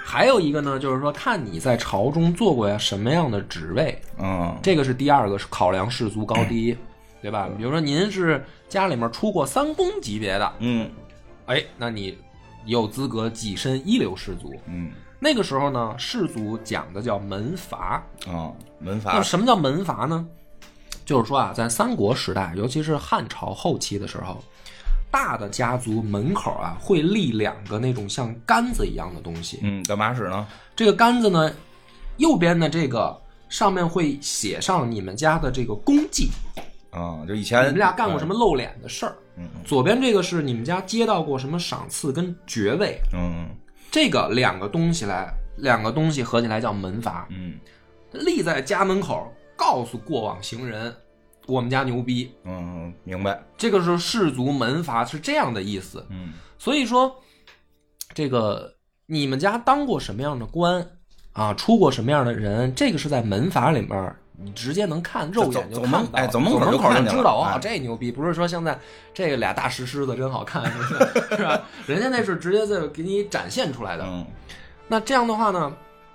[0.06, 6.76] 还有一个呢，就是说看你在朝中做过呀什么样的职位，嗯这个是第二个是考量士族高低，
[7.22, 7.48] 对吧？
[7.56, 10.90] 比如说您是家里面出过三公级别的，嗯
[11.46, 12.16] 哎，那你
[12.66, 14.52] 有资格跻身一流士族。
[14.66, 17.94] 嗯那个时候呢，士族讲的叫门阀。
[18.26, 20.26] 啊，门那阀什么叫门阀呢？
[21.06, 24.44] 就是说啊，在三国时代，尤其是汉朝后期的时候，
[25.14, 29.60] 大的家族门口啊会立两个那种像杆子一样的东西。
[29.62, 30.44] 嗯，干嘛使呢？
[30.74, 31.54] 这个杆子呢，
[32.16, 33.16] 右边的这个
[33.48, 36.30] 上面会写上你们家的这个功绩，
[36.90, 39.16] 啊，就以前你们俩干过什么露脸的事儿。
[39.36, 43.48] 嗯左边这个是你们家接到过什么赏赐跟爵位，嗯
[43.92, 47.54] 这个两个东西来，两个东西合起来叫门阀，嗯
[48.10, 50.92] 立在家门口，告诉过往行人，
[51.46, 52.32] 我们家牛逼。
[52.44, 53.42] 嗯，明白。
[53.56, 56.06] 这个是士族门阀是这样的意思。
[56.10, 57.14] 嗯所以说，
[58.14, 58.74] 这个
[59.06, 60.86] 你们家当过什么样的官，
[61.32, 64.16] 啊，出过什么样的人，这个是在门阀里面。
[64.36, 68.10] 你直接能看，肉眼就走看哎走门门口就看知道啊，哎这牛逼！
[68.10, 68.76] 不是说现在
[69.14, 70.64] 这个俩大石狮子真好看，
[71.28, 71.62] 是吧？
[71.86, 74.04] 人家那是直接在给你展现出来的。
[74.04, 74.26] 嗯
[74.88, 75.72] 那这样的话呢，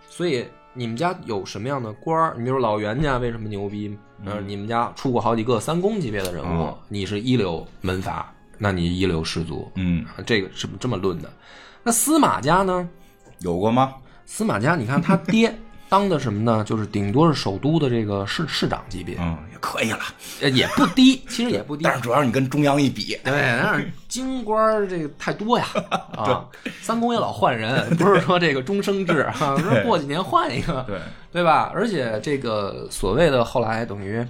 [0.09, 2.35] 所以你们家有什么样的官儿？
[2.37, 3.97] 你比如老袁家为什么牛逼？
[4.25, 11.31] 呃，你们家出过好几个三公级别的人物，嗯你是一流门阀，那你一流士族，嗯，啊这个是这么论的。
[11.83, 12.87] 那司马家呢？
[13.39, 13.95] 有过吗？
[14.25, 15.57] 司马家，你看他爹
[15.89, 16.63] 当的什么呢？
[16.63, 19.99] 就是顶多是首都的这个市市长级别，嗯，也可以了，
[20.39, 21.83] 呃也不低，其实也不低。
[21.83, 25.65] 但是主要是你跟中央一比，对，但是京官儿这个太多呀
[26.15, 26.45] 啊！
[26.81, 30.99] 三公也老换人， 不是说这个终生制啊，说过几年换一个，对，
[31.31, 31.71] 对吧？
[31.73, 34.23] 而且这个所谓的后来等于，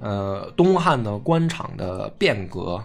[0.00, 2.82] 呃，东汉的官场的变革，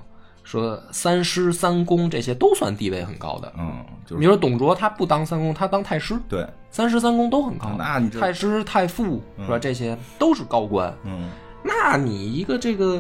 [0.50, 3.54] 说三师、三公这些都算地位很高的。
[3.56, 7.76] 嗯，就是你说董卓他不当三公，他当太师，对，三师、三公都很高。
[7.78, 9.60] 那你这太师、太傅是吧？
[9.60, 10.92] 这些都是高官。
[11.04, 11.30] 嗯，
[11.62, 13.00] 那你一个这个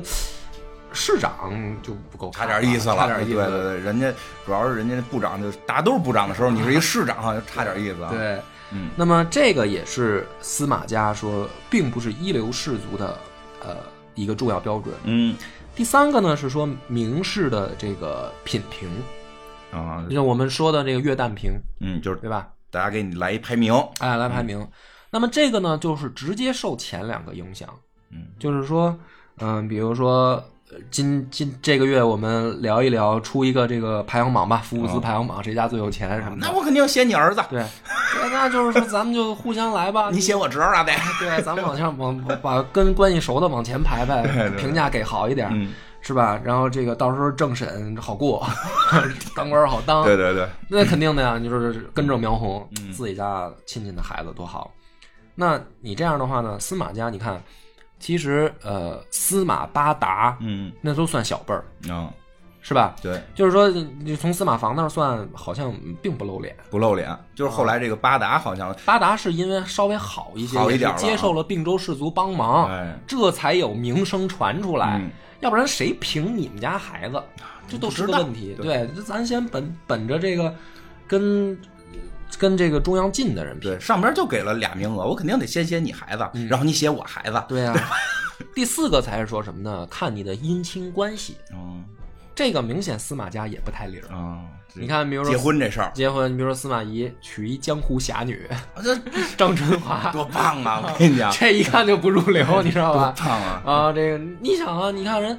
[0.93, 3.33] 市长就不够差点意思了，差点意思。
[3.33, 4.13] 对对对，人家
[4.45, 8.11] 主要是人家部长就大家都是部长的时候，你是一个市长，好像差点意思啊。
[8.13, 8.39] 对，
[8.71, 13.17] 嗯那么这个也是司马家说，并不是一流士族的
[13.65, 13.77] 呃
[14.13, 14.93] 一个重要标准。
[15.05, 15.35] 嗯
[15.79, 18.89] 第三个呢是说名士的这个品评，
[19.71, 22.49] 啊就，像我们说的这个月旦评，嗯，就是对吧？
[22.69, 24.67] 大家给你来一排名，哎，来排名。
[25.09, 27.73] 那么这个呢，就是直接受前两个影响，
[28.11, 28.99] 嗯，就是说，
[29.37, 30.43] 嗯、比如说。
[30.71, 36.47] 呃今今这个月我们聊一聊，出一个这个排行榜吧，福布斯哦排行榜，谁家最有钱什么的。
[36.47, 37.63] 那我肯定写你儿子，对，
[38.13, 40.09] 对那就是说咱们就互相来吧。
[40.13, 46.39] 你写我侄儿啊得， 对，咱们往上往把跟关系熟的往前排 排，评价给好一点，嗯，是吧？
[46.43, 48.45] 然后这个到时候政审好过，
[49.35, 51.39] 当官好当，对对对，那肯定的呀。
[51.41, 54.71] 你说是根正苗红，嗯自己家亲戚的孩子多好。
[55.33, 57.41] 那你这样的话呢，司马家你看，
[57.99, 60.71] 其实呃，司马八达嗯。
[60.81, 62.11] 那都算小辈儿，啊，
[62.61, 62.95] 是吧？
[63.01, 66.55] 对，就是说，你从司马防那儿算，好像并不露脸。
[66.69, 70.57] 不露脸，就是后来这个八达好像，八达是因为稍微好一些，
[70.95, 74.99] 接受了并州士族帮忙，哎，这才有名声传出来。
[74.99, 75.11] 嗯。
[75.41, 77.23] 要不然谁评你们家孩子，
[77.65, 78.53] 这都是个问题。
[78.57, 78.85] 对。
[78.87, 80.53] 对，咱先本本着这个
[81.07, 81.57] 跟
[82.37, 83.67] 跟这个中央近的人比。
[83.67, 87.75] 对，上边就给了俩名额，我肯定得先写你孩子，然后你写我孩子，嗯对啊，
[88.53, 89.87] 第四个才是说什么呢？
[89.89, 91.37] 看你的姻亲关系。
[91.53, 91.83] 嗯
[92.35, 94.15] 这个明显司马家也不太灵儿。
[94.15, 94.39] 啊，
[94.73, 98.47] 你看，比如说结婚这事儿，结婚，你比如说司马懿娶一江湖侠女
[98.81, 98.97] 这
[99.35, 100.81] 张春华，多棒啊！
[100.87, 103.13] 我跟你讲，这一看就不入流，你知道多吧？
[103.17, 103.61] 棒啊！
[103.65, 105.37] 啊，这个你想啊，你看人，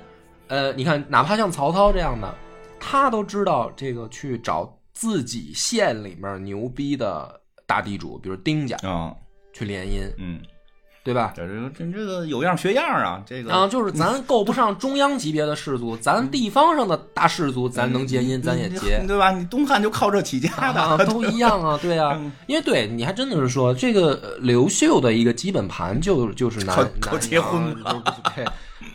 [0.49, 2.35] 呃，你看哪怕像曹操这样的，
[2.79, 9.15] 他都知道这个去找自己县里面牛逼的大地主，比如丁家啊，
[9.51, 10.39] 去联姻，嗯，
[11.03, 11.33] 对吧？
[11.35, 19.03] 这这个这这个有样学样啊，这个啊，就是咱够不上中央级别的士族，咱地方上的大士族，咱能结姻，咱也结。
[19.07, 19.31] 对吧？
[19.31, 28.05] 你东汉就靠这起家啊，的，都一样啊，对啊，因为对你还真的是说这个呃刘秀的一个基本盘就就是南靠南结婚了
[28.37, 28.45] 对，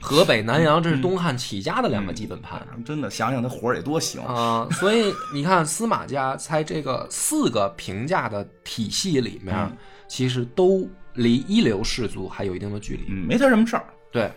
[0.05, 2.61] 河北南阳这是东汉起家的两个基本盘。
[2.85, 9.75] 真的想想那活儿得多行，啊、所以你看司马家在这个四个评价的体系里面，嗯
[10.07, 13.05] 其实都离一流士族还有一定的距离。
[13.09, 14.31] 嗯，没他什么事儿，对，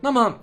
[0.00, 0.34] 那么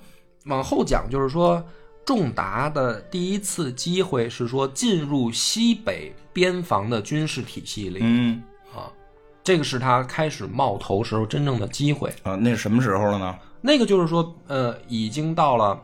[0.46, 1.66] 往后讲，就是说
[2.06, 8.86] 仲达的第一次机会是说进入西北边防的军事体系里、嗯啊，
[9.44, 12.14] 这个是他开始冒头时候真正的机会。
[12.22, 13.36] 啊，那是什么时候了呢？
[13.62, 15.80] 那个就是说，呃，已经到了，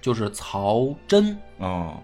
[0.00, 1.94] 就是曹真哦，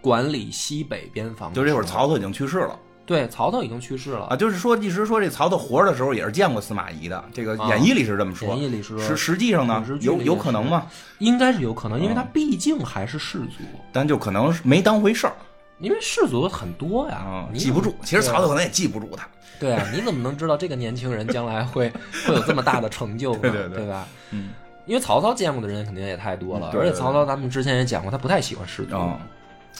[0.00, 2.78] 管理西北边防就这会儿曹操已经去世了。
[3.04, 4.26] 对曹操已经去世了。
[4.26, 10.86] 啊，就是说一直说这曹操活着的时候也是见过司马懿的，这个啊演义里是这么说，演义里是说实实际上呢有有可能吗？
[11.18, 15.34] 应该是有可能，因为嗯他毕竟还是士族，但就可能是没当回事儿。
[15.80, 17.92] 因为士族很多呀，记不住。
[18.04, 19.28] 其实曹操操可能也记不住他，
[19.62, 21.90] 对啊，你怎么能知道这个年轻人将来会
[22.26, 23.40] 会有这么大的成就呢？
[23.42, 24.06] 对对对吧？
[24.30, 24.50] 嗯，
[24.86, 29.18] 因为曹操见过的人肯定也太多了，对对而且曹操咱们之前也讲过，他不太喜欢士族，啊，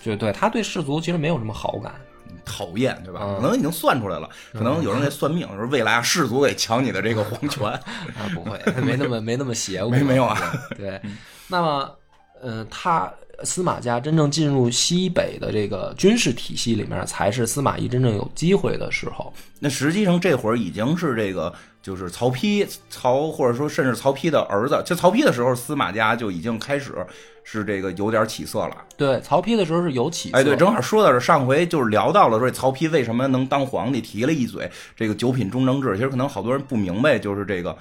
[0.00, 1.92] 就对他对士族其实没有什么好感。
[2.44, 3.20] 讨厌，对吧？
[3.24, 7.68] 嗯可能已经算出来了，可能有人在算命，说未来啊士族得抢你的这个皇权，
[8.16, 10.36] 啊，不会，没那么没那么邪 乎，没没有啊。
[10.76, 11.00] 对，
[11.46, 11.90] 那么
[12.40, 13.12] 呃，他
[13.44, 19.32] 司马家真正进入西北的这个军事体系里面，才是司马懿真正有机会的时候。
[19.58, 26.94] 那实际上这会儿已经是这个，就是曹丕曹或者说甚至曹丕的儿子，就曹丕的时候，司马家就已经开始
[27.44, 28.76] 是这个有点起色了。
[28.96, 30.36] 对，曹丕的时候是有起色。
[30.36, 35.94] 哎，对，正好说到这，上回就是聊到了说曹丕为什么能当皇帝，提了一嘴这个九品中正制。
[35.94, 37.76] 其实可能好多人不明白，就是这个。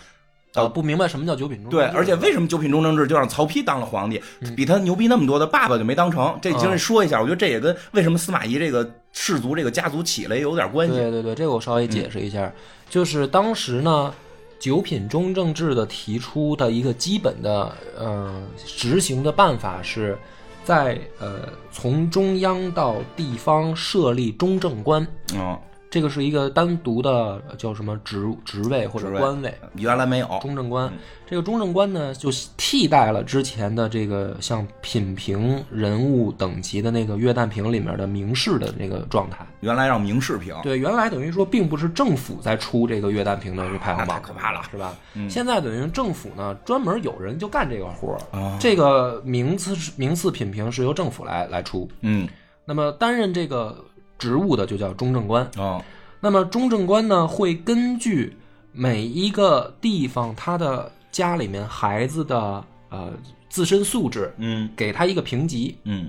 [0.54, 4.22] 呃，不明白什么叫九品中正对，而且为什么九品中正制就让曹丕当了皇帝，
[4.56, 6.38] 比他牛逼那么多的爸爸就没当成？
[6.42, 10.94] 这今儿说一下，我觉得这也跟为什么司马懿这个氏族这个家族起来有点关系。
[10.94, 12.52] 对对对，这个我稍微解释一下，
[12.90, 14.14] 就是当时呢，
[14.60, 20.18] 九品中正制的提出的一个基本的呃执行的办法是
[20.66, 25.08] 在呃从中央到地方设立中正官。
[25.34, 25.58] 嗯。
[25.92, 30.90] 这个是一个单独的叫什么职职位或者官位，原来没有中正官。
[31.30, 39.46] 这个中正官呢，就替代了之前的这个像品评人物等级的那个月旦评里面的名士的那个状态。
[39.60, 44.96] 原来让名士评，对，原来等于说并不是政府在出这个月旦评的这排行榜，太可怕了，是吧？
[45.30, 51.90] 现在等于政府呢，专门有人就干这个活儿，这个名次名次品评是由政府来来出。
[52.00, 52.30] 嗯，
[52.64, 53.76] 那么担任这个。
[54.22, 55.50] 职务的就叫中正官。
[55.58, 55.84] 哦，
[56.20, 58.38] 那么中正官呢会根据
[58.72, 63.12] 每一个地方他的家里面孩子的呃
[63.50, 66.08] 自身素质，嗯，给他一个评级，嗯，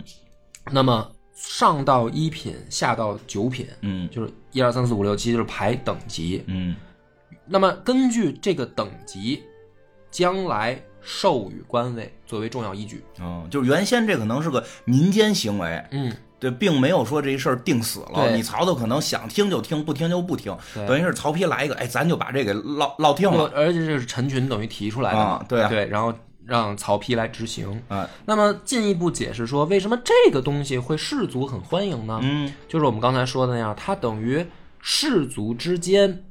[0.70, 6.76] 那么上到一品，下到九品，嗯，就是一二三四五六七就是排等级，嗯，
[7.46, 9.42] 那么根据这个等级，
[10.10, 16.14] 将来授予官位作为重要依据，嗯，就是原先这可能是个民间行为，嗯。
[16.42, 18.34] 对，并没有说这事儿定死了。
[18.34, 20.52] 你曹操可能想听就听，不听就不听。
[20.74, 23.48] 等于是曹丕来一个，哎，咱就把这给落落听了。
[23.54, 25.44] 而且这是陈群等于提出来的嘛？
[25.48, 26.12] 对对，然后
[26.44, 27.80] 让曹丕来执行。
[27.86, 32.18] 啊，那么进一步解释说，为什么这个东西会士族很欢迎呢？
[32.20, 34.44] 嗯，就是我们刚才说的那样，它等于
[34.80, 36.24] 士族之间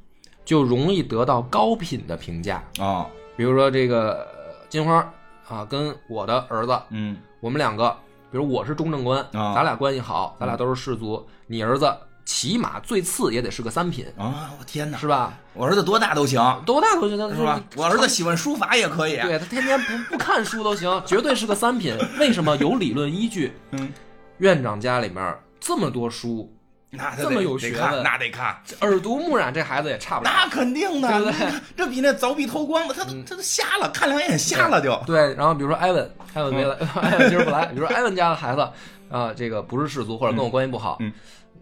[0.44, 3.06] 就容易得到高品的评价啊。
[3.34, 4.28] 比如说这个
[4.68, 5.10] 金花
[5.48, 7.96] 啊，跟我的儿子，嗯，我们两个。
[8.32, 11.22] 比如我是中正官，咱俩关系好，咱俩都是士族。
[11.46, 14.50] 你儿子起码最次也得是个三品啊！
[14.58, 15.38] 我天哪，是吧？
[15.52, 17.60] 我儿子多大都行，多大都行，是吧？
[17.76, 21.94] 我儿子喜欢书法也可以，对他天天不不看书都行，绝对是个三品。
[22.18, 23.52] 为什么有理论依据？
[23.72, 23.92] 嗯，
[24.38, 26.50] 院长家里面这么多书。
[26.94, 30.30] 那这么有学问，那得看耳濡目染，这孩子也差不了。
[30.30, 31.60] 那肯定的，对不对？
[31.74, 34.94] 这比那凿壁偷光的，他都他都瞎了，看两眼瞎了就。
[35.06, 37.64] 对，然后比如说艾文，艾文没来，艾文今儿不来。
[37.66, 38.68] 比如说艾文家的孩子
[39.10, 40.98] 啊，这个不是氏族，或者跟我关系不好。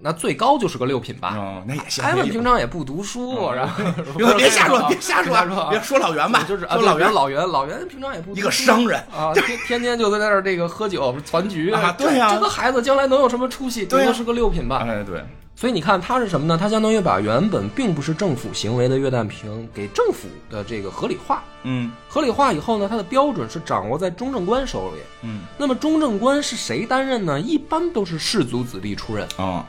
[0.03, 2.03] 那最高就是个六品吧，那也行。
[2.03, 3.85] 艾文平常也不读书，然后
[4.39, 13.85] 别瞎说，别瞎说，别说老袁吧，就是说老袁，老袁，老袁平常也不一个商人啊，天天天就在那儿这个喝酒攒局啊，对呀，这个孩子将来能有什么出息？
[13.85, 15.23] 顶多是个六品吧，哎，对。
[15.55, 16.57] 所以你看，他是什么呢？
[16.57, 27.39] 他相当于把原本并不是政府行为的月旦平给政府的这个合理化，嗯，合理化以后呢，他的标准是掌握在中正官手里，嗯，那么中正官是谁担任呢？
[27.39, 29.63] 一般都是士族子弟出任啊。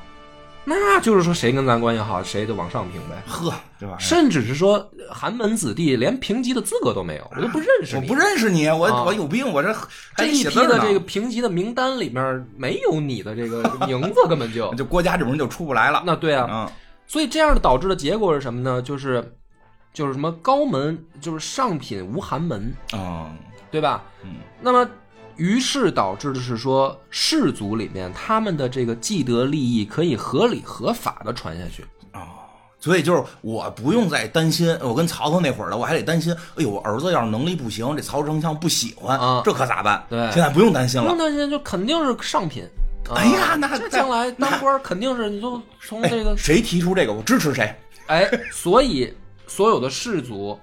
[0.63, 3.21] 那就是说，谁跟咱关系好，谁就往上评呗。
[3.25, 3.97] 呵，对吧？
[3.97, 8.03] 甚至是说，寒门子弟连评级的资格都没有，我都不认识你。
[8.03, 9.75] 我不认识你，我我有病，我这
[10.15, 16.03] 这一批的这个评级的名单里面没有你的这个名字，根本就 就国家这种人就出不来了。
[16.05, 16.71] 那对啊，
[17.07, 18.81] 所以这样的导致的结果是什么呢？
[18.83, 19.35] 就是
[19.93, 23.33] 就是什么高门就是上品无寒门啊，
[23.71, 24.03] 对吧？
[24.23, 24.87] 嗯，那么。
[25.41, 32.29] 于是导致的是说，氏族里面他们的这个既得利益可以合理合法的传下去啊，
[32.79, 40.03] 所以就是我不用再担心，我跟曹操那会儿的，我还得担心，哎呦，我儿子要是能力不行，这曹丞相不喜欢，这可咋办？
[40.07, 42.63] 对，现在不用担心了，不用担心，就肯定是上品。
[43.15, 47.75] 哎呀，那将来当官肯定是你就从这个谁提出这个，我支持谁。
[48.05, 49.11] 哎，所以
[49.47, 50.55] 所有的氏族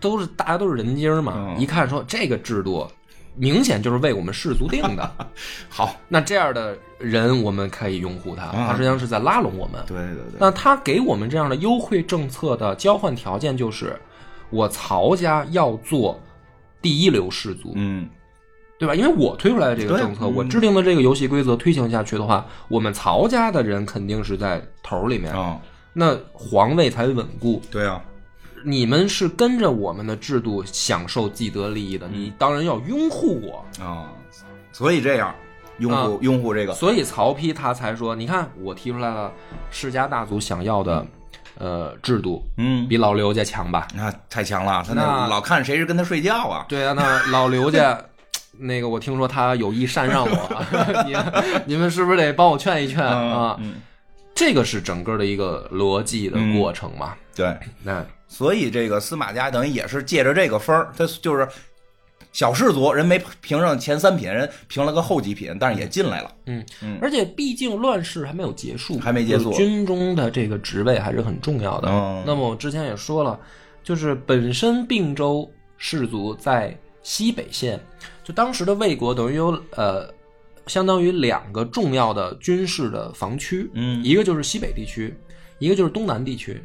[0.00, 2.90] 都是大家都是人精嘛，一看说这个制度。
[3.36, 5.10] 明显就是为我们氏族定的。
[5.68, 9.82] 好，那这样的人我们可以拥护他，他实际上是在拉拢我们。
[9.86, 10.38] 对对对。
[10.38, 13.98] 那他给我们这样的优惠政策的交换条件就是，
[14.50, 16.20] 我曹家要做
[16.80, 18.08] 第一流氏族，嗯，
[18.78, 18.94] 对吧？
[18.94, 25.60] 因为我推出来的这个政策，我制定的这个游戏规则推行下去的话，我们曹家的人肯定是在头里面啊，
[25.92, 27.60] 那皇位才稳固。
[27.70, 28.02] 对啊。
[28.64, 34.10] 你们是跟着我们的制度享受既得利益的，你当然要拥护我啊！
[34.72, 35.34] 所以这样
[35.78, 39.30] 拥护拥护这个，所以曹丕他才说：“你看，我提出来了
[39.70, 41.06] 世家大族想要的
[41.58, 43.86] 呃制度，嗯，比老刘家强吧？
[43.94, 46.64] 那太强了，他那老看谁是跟他睡觉啊？
[46.68, 48.00] 对啊，那老刘家
[48.56, 50.64] 那个我听说他有意禅让我，
[51.06, 51.14] 你
[51.66, 53.56] 你们是不是得帮我劝一劝啊？
[53.60, 53.74] 嗯，
[54.34, 57.14] 这个是整个的一个逻辑的过程嘛？
[57.34, 61.46] 对，那所以这个司马家等于也是借着这个分儿，他就是
[62.32, 66.32] 小氏族人没评上前三品，人评了个后几品，但是也进来了。
[66.46, 71.88] 嗯嗯而且毕竟乱世还没有结束，还没结束军中的这个职位还是很重要的。
[71.88, 73.38] 嗯那么我之前也说了，
[73.84, 77.78] 就是本身并州氏族在西北线，
[78.24, 80.08] 就当时的魏国等于有呃，
[80.66, 85.14] 相当于两个重要的军事的防区，嗯一个就是西北地区，
[85.58, 86.62] 一个就是东南地区。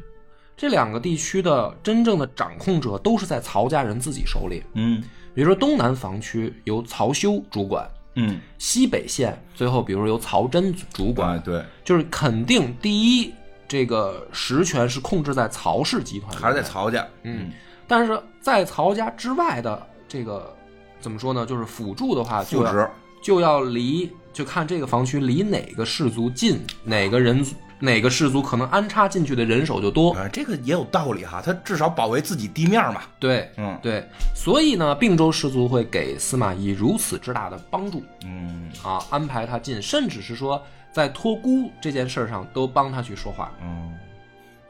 [0.56, 4.62] 这两个地区的真正的掌控者都是在曹家人自己手里。
[4.74, 13.32] 嗯比如说东南防区由曹休主管，嗯，西北线最后比如由曹真主管，啊对，就是肯定第一
[13.68, 17.06] 这个实权是控制在曹氏集团，还是在曹家。
[17.22, 17.52] 嗯，
[17.86, 20.54] 但是在曹家之外的这个
[21.00, 21.46] 怎么说呢？
[21.46, 22.86] 就是辅助的话，副职。
[23.22, 27.44] 就要离就看这个房区离哪个氏族近，哪个人
[27.78, 30.12] 哪个氏族可能安插进去的人手就多。
[30.12, 33.02] 啊，这个也有道理哈，他至少保卫自己地面嘛。
[33.18, 40.62] 对嗯对，所以呢，并州氏族会给司马懿如此之大的帮助嗯啊，安排他进，甚至是说
[40.92, 43.92] 在托孤这件事上都帮他去说话，嗯，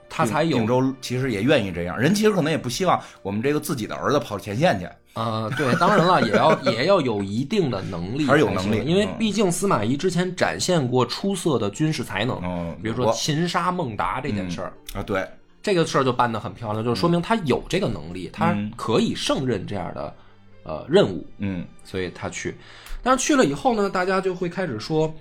[0.09, 4.88] 他才有并州其实也愿意这样，人其实可能也不希望我们这个自己的儿子跑前线去。
[5.15, 15.29] 呃，对，当然了，也要也要有一定的能力才行，还是有能力因为嗯毕竟司马懿之前展现过出色的军事才能，嗯，比如说我擒杀孟达这件事儿，啊，对，
[15.61, 20.15] 这个事儿就办得很漂亮，就是说明他有这个能力，他嗯可以胜任这样的
[20.63, 22.57] 呃任务，嗯所以他去。
[23.03, 25.13] 但是去了以后呢，大家就会开始说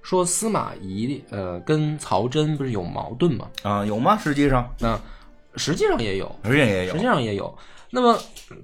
[0.00, 3.46] 说司马懿呃跟曹真不是有矛盾吗？
[3.62, 4.16] 啊，有吗？
[4.16, 4.98] 实际上，那
[5.56, 7.04] 实际上也有，实际上也有实际。
[7.04, 7.58] 上也有。
[7.94, 8.18] 那么，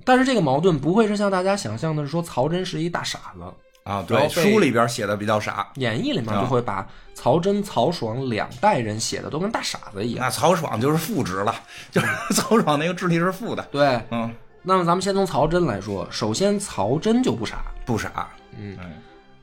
[0.04, 3.44] 但是这个矛盾不会是像大家想象的是说曹真是一大傻子，
[3.84, 5.68] 啊，对，书里边写的比较傻。
[5.76, 10.24] 演义里面啊就会把曹真、曹爽两代人写的都跟大傻子一样。
[10.24, 11.54] 那曹爽就是副职了，
[11.92, 13.62] 就是 曹爽那个智力是负的。
[13.70, 14.28] 对，嗯，
[14.62, 18.28] 那么咱们先从曹真来说，首先曹真就不傻，不傻。
[18.58, 18.90] 嗯嗯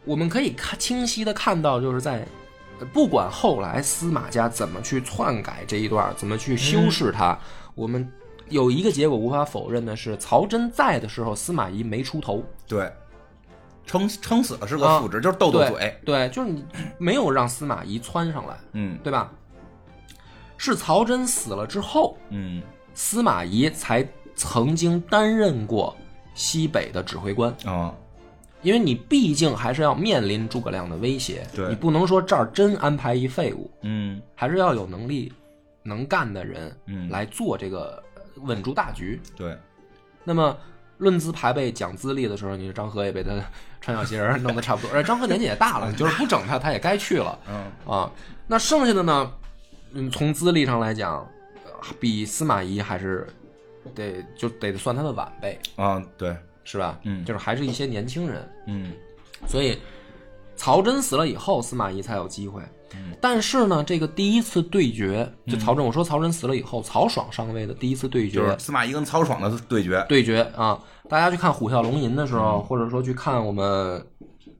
[0.03, 2.25] 我们可以看清晰的看到，就是在
[2.79, 7.37] 呃不管后来司马家怎么去篡改这一段，怎么去修饰它，
[7.73, 8.09] 我们
[8.49, 12.91] 有一个结果无法否认的是，曹真在的时候，司马懿没出头，对，
[13.85, 15.99] 撑撑死了是个啊副职，就是斗斗对嘴。
[16.05, 16.65] 对，就是你
[16.97, 18.97] 没有让司马懿窜上来，嗯。
[19.03, 19.31] 对吧？
[20.57, 22.61] 是曹真死了之后，嗯。
[22.93, 25.95] 司马懿才曾经担任过
[26.33, 27.93] 西北的指挥官，啊，
[28.63, 31.69] 因为你毕竟还是要面临诸葛亮的威胁，对。
[31.69, 34.19] 你不能说这儿真安排一废物，嗯。
[34.33, 35.31] 还是要有能力、
[35.83, 38.03] 能干的人嗯，来做这个呃
[38.41, 39.19] 稳住大局。
[39.35, 39.57] 对，
[40.23, 40.55] 那么
[40.97, 43.31] 论资排辈讲资历的时候，你说张合也被他
[43.81, 48.11] 穿小鞋儿弄得差不多，而张合年纪也大了，你 就是不整他，他也该去了嗯啊。
[48.47, 49.31] 那剩下的呢，
[49.91, 51.17] 嗯，从资历上来讲，
[51.65, 53.27] 呃比司马懿还是
[53.95, 56.99] 得就得算他的晚辈，啊，对，是吧？
[57.03, 58.91] 嗯就是还是一些年轻人，嗯
[59.47, 59.77] 所以
[60.55, 62.61] 曹真死了以后，司马懿才有机会。
[62.93, 63.15] 嗯。
[63.19, 70.05] 但是呢，这个第一次对决，就曹真，我说曹真死了以后，曹爽上位的第一次对决，就是司马懿跟曹爽的对决。
[70.07, 70.79] 对决啊，
[71.09, 72.39] 大家去看《虎啸龙吟》的时嗯。
[72.39, 74.05] 候，或者说去看我们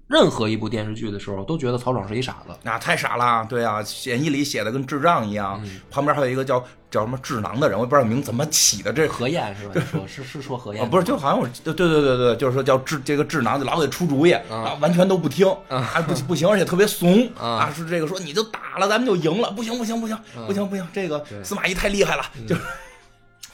[0.08, 2.56] 任何一部电视剧的时候，都觉得曹爽是一傻子。
[2.64, 9.74] 那太傻了，对啊，演义里写的跟智障一样，嗯旁边还有一个叫叫什么智囊的人，我也不知道名怎么起的，这何晏是吧？
[9.76, 22.62] 就说是是说何晏啊，不是，就好像我，对对对对对，就是说叫智这个智囊，就老给出主意啊，完全都不听，啊不不行，而且特别怂啊，是这个说你就打了，咱们就赢了，不行不行不行不行不行，这个司马懿太厉害了，就是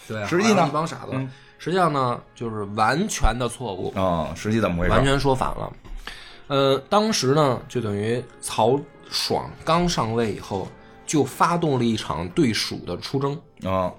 [0.07, 1.27] 对， 实际呢一帮傻子嗯。
[1.57, 4.91] 实际上呢，就是完全的错误，啊，实际怎么回事？
[4.91, 5.71] 完全说反了。
[6.47, 8.79] 呃，当时呢，就等于曹
[9.09, 10.67] 爽刚上位以后，
[11.05, 13.39] 就发动了一场对蜀的出征。
[13.63, 13.91] 啊。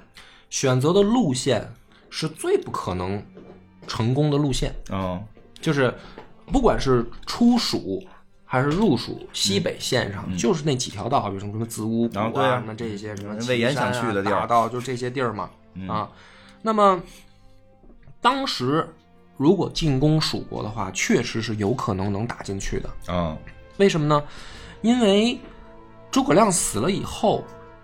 [0.50, 1.68] 选择的路线
[2.10, 3.20] 是最不可能
[3.88, 5.20] 成功的路线，啊。
[5.60, 5.92] 就是
[6.46, 8.00] 不管是出蜀
[8.44, 15.50] 还是入蜀，西北线上、就是那几条道，比如什么什么子午谷啊什么这些什么魏延想去的地儿大道，就这些地儿嘛。
[15.88, 16.08] 啊，
[16.62, 17.02] 那么
[18.20, 18.88] 当时
[19.36, 23.12] 如果进攻蜀国的话，确实是有可能能打进去的。
[23.12, 23.36] 啊
[23.76, 24.22] 为什么呢？
[24.82, 25.38] 因为
[26.10, 27.42] 诸葛亮死了以后，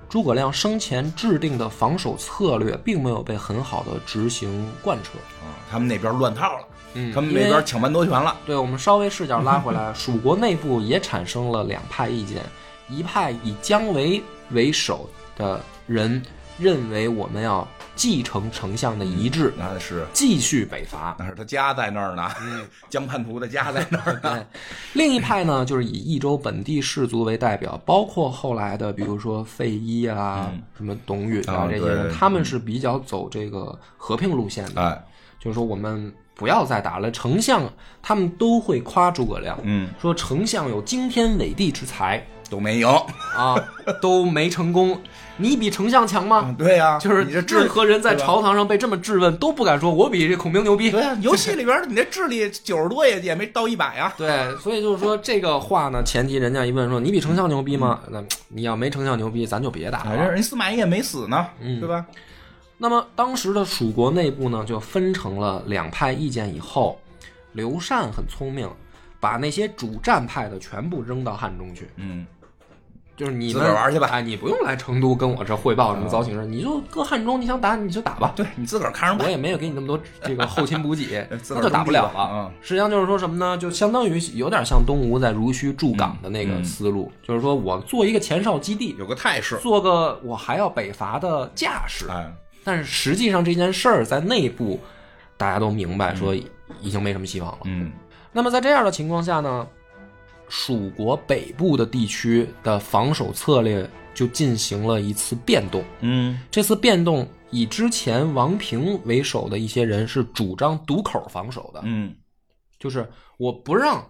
[0.09, 5.19] 诸葛亮生前制定的防守策略并没有被很好的执行贯彻。
[5.45, 5.59] 啊！
[5.69, 12.43] 他们那边乱套了，嗯他们那边抢班夺权了，对我们稍微视角拉回来， 蜀国内部也产生了两派意见，
[12.89, 16.23] 一派以姜维为首的人
[16.59, 17.67] 认为我们要
[18.01, 21.15] 继承丞相的遗志，那是继续北伐。
[21.19, 22.31] 那是他家在那儿呢，
[22.89, 24.43] 江叛徒的家在那儿呢。
[24.95, 35.05] 另一派呢，就是以益州本地士族为代表，包括后来的，比如说费祎啊、什么董允啊啊这些人，他们是比较走这个和平路线的，哎，
[35.39, 37.11] 就是说我们不要再打了。
[37.11, 37.71] 丞相
[38.01, 43.07] 他们都会夸诸葛亮，嗯，说丞相有惊天伟地之才都没有。
[43.37, 43.55] 啊，
[44.01, 44.99] 都没成功。
[45.41, 46.55] 你比丞相强吗？
[46.59, 50.91] 对呀、就是你这任何人在朝堂上被这么质问，都不敢说我比这孔明牛逼。
[50.91, 54.13] 对呀、游戏里边你那智力九十多也也没到一百呀。
[54.19, 58.01] 对，所以就是说这个话呢，前提人家一问说你比丞相牛逼吗？
[58.11, 60.31] 那你要没丞相牛逼，咱就别打哎，了。
[60.31, 62.05] 人司马懿也没死呢，对吧？
[62.79, 66.55] 那么当时的蜀国内部呢，就分成了两派意见。
[66.55, 66.99] 以后，
[67.53, 68.69] 刘禅很聪明，
[69.21, 72.27] 把那些主战派的全部扔到汉中去，嗯，
[73.21, 78.33] 就是你们自个儿玩去吧哎，你不用来成都跟我这汇报什么糟情事，你就搁汉中，你想打你就打吧。
[78.35, 79.27] 对你自个儿看着办。
[79.27, 82.51] 我也没有给你那么多这个后勤补给 那就打不了了嗯。
[82.63, 83.59] 实际上就是说什么呢？
[83.59, 92.07] 就相当于有点像东吴在如须驻港的那个思路，就是说我做一个前哨基地，有个态势，做个我还要北伐的架势。
[92.09, 92.33] 哎，
[92.65, 94.81] 但是实际上这件事儿在内部
[95.37, 96.35] 大家都明白，说
[96.81, 97.59] 已经没什么希望了。
[97.65, 97.93] 嗯
[98.33, 99.67] 那么在这样的情况下呢，
[100.51, 105.83] 蜀国北部的地区的防守策略就进行了一次变动。
[106.01, 112.15] 嗯这次变动以之前王平为首的一些人是主张堵口防守的，嗯
[112.79, 114.05] 就是我不让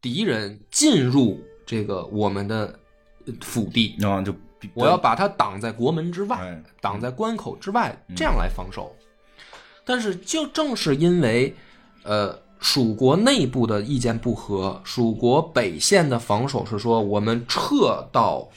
[0.00, 2.78] 敌人进入这个我们的
[3.26, 4.34] 呃腹地，然后就
[4.74, 8.94] 我要把他挡在国门之外，哎挡在关口之外，这样来防守。
[9.84, 11.52] 但是就正是因为，
[12.04, 18.48] 呃，蜀国内部的意见不合，蜀国北线的防守是说我们撤到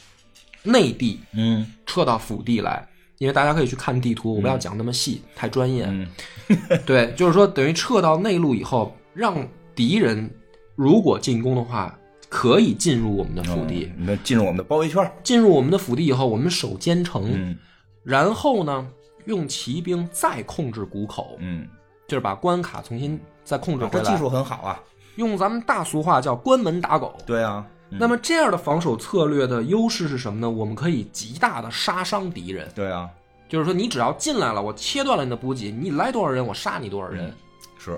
[0.64, 2.88] 内地，嗯撤到腹地来。
[3.18, 5.86] 因为大家可以去看地图，我不要讲那么细，太专业。
[5.88, 6.08] 嗯
[6.86, 9.36] 对，就是说等于撤到内陆以后，让
[9.74, 10.30] 敌人
[10.76, 11.98] 如果进攻的话，
[12.28, 13.90] 可以进入我们的腹地。
[13.98, 15.12] 嗯那进入我们的包围圈。
[15.24, 17.58] 进入我们的腹地以后，我们守坚城，嗯
[18.04, 18.86] 然后呢，
[19.26, 21.68] 用骑兵再控制谷口，嗯，
[22.08, 24.04] 就是把关卡重新再控制回来。
[24.04, 24.78] 这技术很好啊。
[25.16, 27.16] 用咱们大俗话叫关门打狗。
[27.26, 30.50] 对啊，那么这样的防守策略的优势是什么呢？
[30.50, 33.10] 我们可以极大的杀伤敌人，对啊，
[33.48, 37.34] 就是说你只要进来了，我切断了你的补给，你来多少人，我杀你多少人。
[37.78, 37.98] 是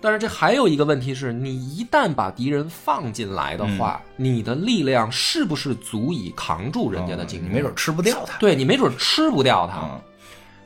[0.00, 7.50] 但是这还有一个问题是，你一旦把敌人放进来的话，你的力量是不是足以扛住人家的进攻？
[7.50, 8.38] 嗯没准吃不掉他。
[8.38, 9.80] 对你没准吃不掉他。
[9.82, 10.00] 嗯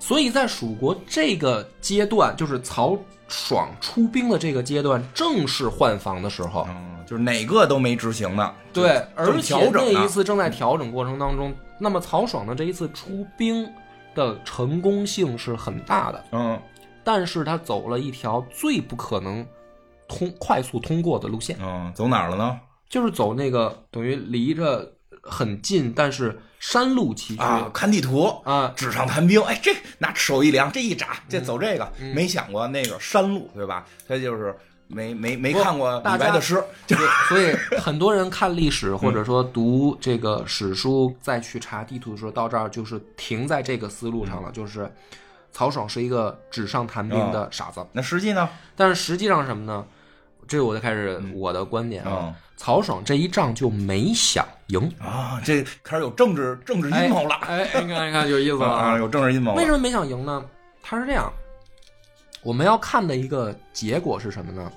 [0.01, 2.99] 所以在蜀国这个阶段，就是曹
[3.29, 6.67] 爽出兵的这个阶段，正是换防的时候。
[6.69, 8.53] 嗯，就是哪个都没执行呢。
[8.73, 13.71] 对，而且那一次正在调整过程当中，那么曹爽的这一次出兵
[14.15, 16.59] 的成功性是很大的，嗯
[17.05, 19.47] 但是他走了一条最不可能
[20.09, 22.61] 通快速通过的路线，嗯，走哪儿了呢？
[22.89, 24.93] 就是走那个等于离着
[25.31, 33.87] 很近，但是山路崎岖啊，看地图啊纸上谈兵，哎，这拿手一量，这一扎，这走这个，嗯没想过那个山路，对吧？
[34.07, 34.55] 他就是
[34.89, 36.63] 没没没看过李白的诗，
[37.29, 44.93] 所以很多人看历史或者说读这个史书，再去查地图的时候，到这儿就是停在这个思路上了，就是
[45.53, 47.87] 曹爽是一个纸上谈兵的傻子。
[47.93, 48.49] 那实际呢？
[48.77, 49.87] 但是实际上是什么呢？
[50.51, 58.99] 这个我就开始我的观点啊嗯，曹爽这一仗就没想赢，啊，这开始有政治政治阴谋了哎，哎你看你看有意思啊！
[58.99, 59.55] 有政治阴谋。
[59.55, 60.45] 为什么没想赢呢？
[60.83, 61.33] 他是这样，
[62.43, 64.73] 我们要看的一个结果是什么呢？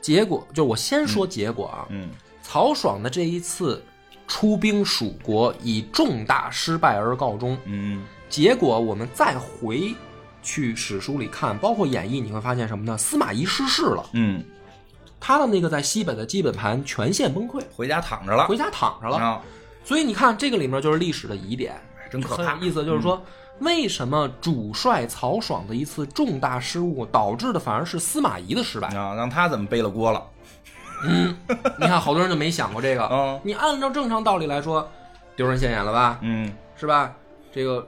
[0.00, 2.10] 结果就我先说结果啊，嗯
[2.42, 3.80] 曹爽的这一次
[4.26, 7.56] 出兵蜀国以重大失败而告终。
[7.66, 9.94] 嗯结果我们再回
[10.42, 12.98] 去史书里看，包括演义，你会发现什么呢？
[12.98, 14.42] 司马懿失势了，嗯，
[15.22, 19.16] 他的那个在西北的基本盘全线崩溃，回家躺着了回家躺着了。
[19.16, 19.40] 啊，
[19.84, 22.54] 所以你看，这个里面就是历史的疑点，真可怕。
[22.56, 23.22] 意思，就是说。
[23.58, 28.88] 为什么主帅曹爽的一次重大失误，导致的反而是司马懿的失败？
[28.88, 30.20] 啊，让他怎么背了锅了？
[31.04, 31.36] 嗯
[31.78, 33.06] 你看，好多人就没想过这个。
[33.12, 34.90] 嗯 你按照正常道理来说，
[35.36, 36.18] 丢人现眼了吧？
[36.22, 37.14] 嗯是吧？
[37.52, 37.86] 这个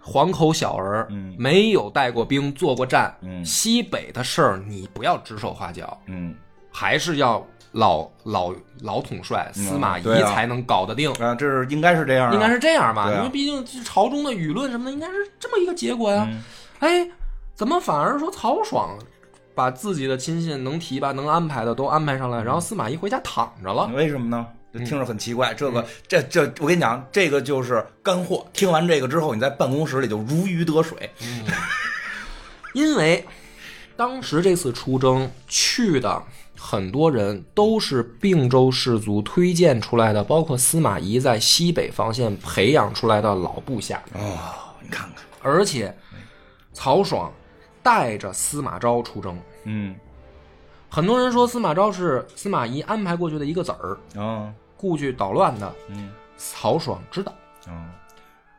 [0.00, 6.34] 黄口小儿，嗯没有带过兵、做过战，嗯西北的事儿你不要指手画脚，嗯
[6.72, 11.12] 还是要老老老统帅司马懿对啊才能搞得定。
[11.14, 13.06] 啊，这是应该是这样啊，应该是这样吧？
[13.06, 16.26] 对啊因为毕竟朝中的舆论什么的，应该是这么一个结果呀。
[16.30, 16.42] 嗯
[16.80, 17.08] 哎，
[17.54, 18.98] 怎么反而说曹爽
[19.54, 23.86] 把自己的亲信能提拔、能安排的都安排上来，然后司马懿回家躺着了？
[23.94, 24.44] 为什么呢？
[24.74, 25.54] 就听着很奇怪。
[25.54, 28.44] 这个这这，我跟你讲，这个就是干货。
[28.52, 31.08] 听完这个之后，你在办公室里就如鱼得水。
[32.72, 33.24] 因为
[33.96, 36.20] 当时这次出征去的
[36.64, 44.38] 很多人都是并州士族推荐出来的，包括司马懿在西北防线培养出来的老部下，哦，
[44.80, 45.92] 你看看，而且
[46.72, 47.32] 曹爽
[47.82, 49.36] 带着司马昭出征。
[49.64, 49.92] 嗯，
[50.88, 55.74] 很多人说司马昭是司马懿安排过去的一个子儿，哦，故去捣乱的。
[55.88, 57.34] 嗯，曹爽知道，
[57.66, 57.72] 哦，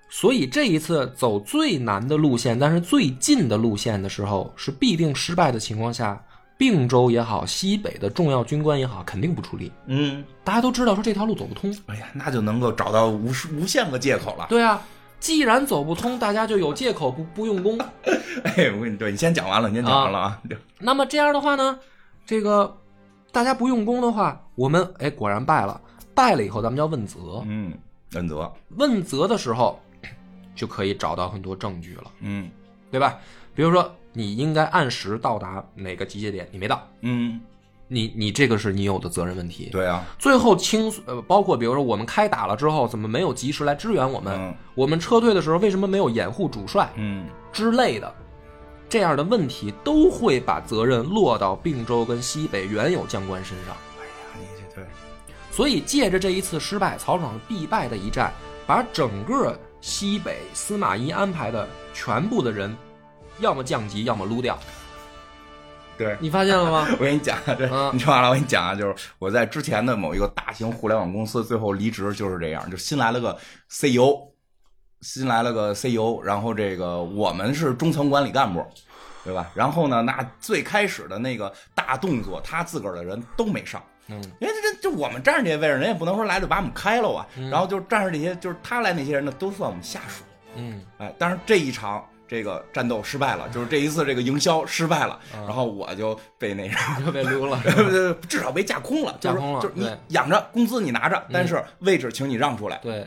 [0.10, 6.22] 所以这一次走最难的路线，但是最近的路线的时候，是必定失败的情况下，
[6.64, 9.70] 并州也好，西北的重要军官也好，肯定不出力。
[9.88, 14.46] 嗯，大家都知道说这条路走不通，哎呀，那就能够找到无数无限个借口了。
[14.48, 14.82] 对啊，
[15.20, 17.78] 既然走不通，大家就有借口不不用功。
[18.56, 20.42] 哎，我跟你对，你先讲完了，你先讲完了啊。
[20.80, 21.78] 那么这样的话呢，
[22.26, 22.74] 这个
[23.34, 25.82] 大家不用功的话，我们哎果然败了，
[26.16, 27.74] 败了以后咱们叫问责，嗯，
[28.14, 29.78] 问责，问责的时候
[30.56, 32.50] 就可以找到很多证据了，嗯
[32.90, 33.20] 对吧？
[33.54, 37.42] 比如说你应该按时到达哪个集结点，你没到，嗯，
[37.88, 39.70] 你你这个是你有的责任问题。
[39.72, 44.40] 对啊，最后清呃，包括比如说我们开打了之后，怎么没有及时来支援我们？
[44.40, 48.16] 嗯我们撤退的时候为什么没有掩护主帅嗯之类的？
[48.90, 53.76] 这样的问题都会把责任落到并州跟西北原有将官身上。
[54.00, 54.86] 哎呀，你这对，
[55.52, 58.32] 所以借着这一次失败，曹爽必败的一战，
[58.68, 62.76] 把整个西北司马懿安排的全部的人，
[63.40, 64.58] 要么降级，要么撸掉。
[65.98, 66.18] 对。
[66.20, 66.88] 你发现了吗？
[67.00, 73.38] 我跟你讲，这嗯你说完了，我跟你讲啊，就是我在之前的某一个大型互联网公司最后离职就是这样，就新来了个
[73.70, 74.18] CEO，
[75.02, 78.66] 新来了个 CEO，然后这个我们是中层管理干部，
[79.24, 79.50] 对吧？
[79.54, 83.82] 然后呢，那最开始的那个大动作，他自个儿的人都没上。
[84.08, 87.26] 嗯，因为这这就我们站着这些位置，人也不能说来就把我们开了啊。
[87.50, 90.24] 然后就站着这些，就是他来那些人呢，都算我们下属。
[90.56, 97.06] 嗯，哎，但是这一场这个战斗失败了，就是这一次这个营销失败了，嗯然后我就被那什么。
[97.06, 97.62] 就被撸了。
[98.28, 102.78] 至少被架空了，就是架空了就是你养着工资你拿着，但是位置请你让出来。
[102.78, 103.06] 对，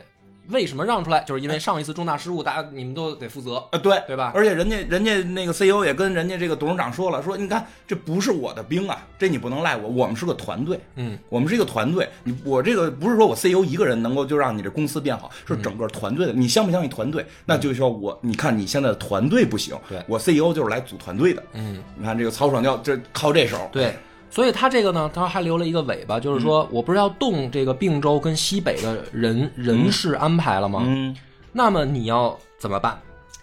[0.50, 1.20] 为什么让出来？
[1.24, 3.62] 就是因为上一次重大失误，大家你们都得负责。
[3.72, 16.32] 呃，对对吧而且人家人家那个 CEO 也跟人家这个董事长说了，说你看这不是我的兵啊，这你不能赖我，我们是个团队，嗯，我们是一个团队，你我这个不是说我 CEO 一个人能够就让你这公司变好，是整个团队的。
[16.32, 17.26] 你相不相信团队？
[17.44, 21.42] 那就需要我，你看你现在的团队不行，对我 CEO 就是来组团队的。
[21.54, 23.94] 嗯，你看这个曹爽就这靠这手，对。
[24.30, 30.82] 所以他这个呢，他还留了一个尾巴，就是说我不是要动这个并州跟西北的人人事安排了吗？
[30.86, 31.16] 嗯，
[31.52, 32.98] 那么你要怎么办？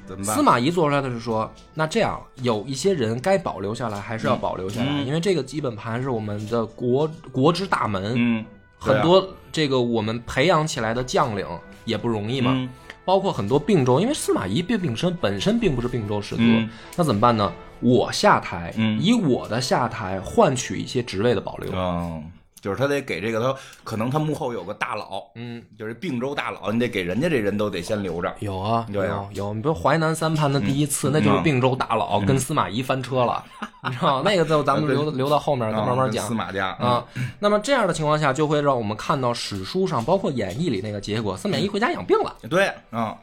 [0.06, 0.36] 怎么办？
[0.36, 5.08] 司马懿做出来的是说，那这样有一些人该保留下来，还是要保留下来，嗯。
[5.08, 8.46] 因为这个基本盘是我们的国国之大门，嗯，啊
[8.78, 11.48] 很多这个我们培养起来的将领
[11.86, 12.70] 也不容易嘛，嗯。
[13.06, 16.70] 包括很多并州，因为司马懿并并身本身并不是并州士族，嗯。
[16.96, 17.52] 那怎么办呢？
[17.84, 19.00] 我下台，嗯。
[19.02, 22.24] 以我的下台换取一些职位的保留，嗯，
[22.62, 25.62] 就是他得给这个他可能他幕后有个大佬，嗯。
[25.78, 28.34] 就是并州大佬，你得给人家这人都得先留着。
[28.40, 29.26] 有啊，对啊。
[29.32, 33.44] 有有，你比如淮南三叛的第一次，那就是并州大佬跟司马懿翻车了，
[33.84, 36.24] 你知道那个就咱们留留到后面再慢慢讲。
[36.24, 37.04] 啊司马家啊。
[37.40, 43.18] 那么这样的情况下，就会让我们看到史书上，包括演义里那个结果，司马懿回家养病了，嗯对啊，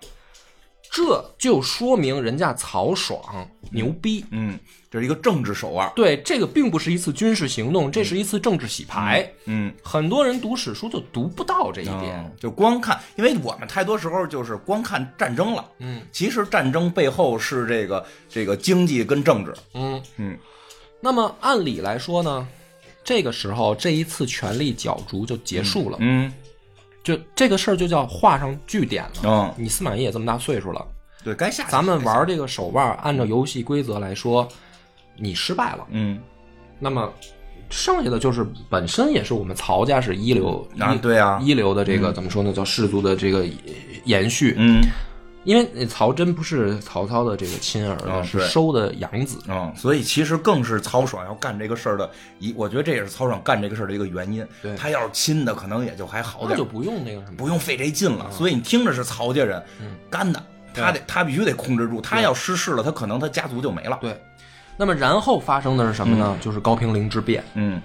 [0.91, 4.24] 这就说明人家曹爽牛逼。
[4.32, 4.59] 嗯，
[4.91, 5.91] 这是一个政治手腕。
[5.95, 9.30] 对，这个并不是一次军事行动，这是一次政治洗牌。
[9.45, 12.18] 嗯，很多人读史书就读不到这一点。
[12.18, 15.64] 嗯就光看，因为我们太多时候就是光看战争了。
[15.78, 19.55] 嗯其实战争背后是这个这个经济跟政治。
[19.74, 20.36] 嗯嗯
[21.01, 22.49] 那么按理来说呢，
[23.05, 26.32] 这个时候这一次权力角逐就结束了，嗯
[27.03, 29.11] 就这个事儿就叫画上句点了。
[29.24, 30.86] 嗯，你司马懿也这么大岁数了，
[31.24, 34.46] 对该下去咱们玩这个手腕，按照游戏规则来说，
[35.16, 36.20] 你失败了，嗯
[36.78, 37.12] 那么
[37.68, 43.46] 剩下的就是本身也是我们曹家是一流一啊对啊一流的这个怎么说呢，叫氏族的这个
[44.05, 44.55] 延续。
[44.59, 44.80] 嗯
[45.45, 49.38] 因为曹真不是曹操的这个亲儿子，嗯是收的养子。
[49.49, 54.47] 嗯，所以其实更是曹爽要干这个事儿的一，我觉得这也是曹爽干这个事儿的一个原因。
[54.62, 58.30] 对他要是亲的，可能也就还好点儿那就，不用那个什么，不用费这劲了。
[58.30, 60.43] 所以你听着是曹家人嗯干的，
[60.74, 63.99] 他得他必须得控制住，他要失势了，他可能他家族就没了。
[64.01, 64.20] 对。
[64.76, 66.38] 那么然后发生的是什么呢？
[66.41, 67.45] 就是高平陵之变。
[67.55, 67.80] 嗯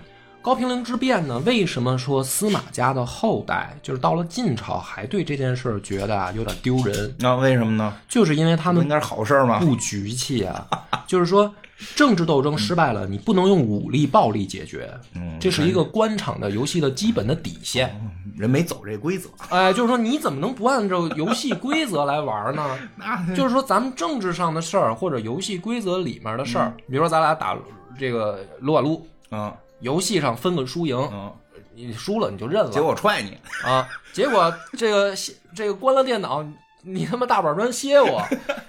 [0.45, 1.39] 高平陵之变呢？
[1.39, 7.15] 为什么说司马家的后代就是到了晋朝还对这件事儿觉得啊有点丢人？
[7.17, 7.91] 那为什么呢？
[8.07, 9.43] 就是因为他们不应该是好事？
[9.59, 10.63] 不局气啊，
[11.07, 11.51] 就是说
[11.95, 17.99] 政治斗争失败了，你不能用武力暴力解决，嗯这是一个官场的游戏的基本的底线。
[18.37, 22.63] 人没走这规则，哎，就是说你怎么能不按照游戏规则来玩呢？
[22.95, 27.57] 那就是说咱们政治上的事儿或者游戏规则里面的事儿，比如说咱俩打
[27.97, 31.31] 这个撸啊撸，嗯游戏上分个输赢，嗯，
[31.73, 33.87] 你输了你就认了结果踹你，啊。
[34.13, 35.13] 结果这个
[35.55, 36.45] 这个关了电脑，
[36.81, 38.23] 你他妈大板砖歇我，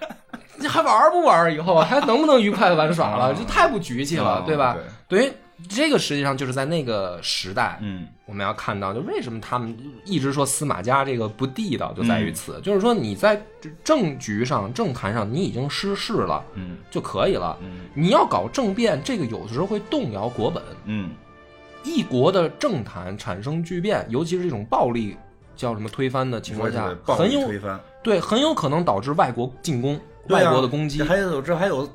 [0.58, 1.52] 你还玩不玩？
[1.54, 3.24] 以后还能不能愉快的玩耍了？
[3.30, 4.76] 啊这太不局气了，啊对吧？
[5.08, 5.32] 对于
[5.68, 13.40] 这个实际上就是在那个时代，嗯我们要看到，就为什么他们一直说司马家这个不地道，就在于嗯此，就是说你在
[13.84, 17.56] 政局上、政坛上你已经失势了嗯就可以了。
[17.62, 20.62] 嗯你要搞政变，这个有的时候会动摇国本。
[20.84, 21.10] 嗯
[21.84, 25.16] 一国的政坛产生巨变，尤其是这种暴力
[25.54, 30.00] 叫什么推翻的情况下，暴很有力推翻，对很有可能导致外国进攻、啊
[30.30, 31.00] 外国的攻击。
[31.00, 31.88] 还有这还有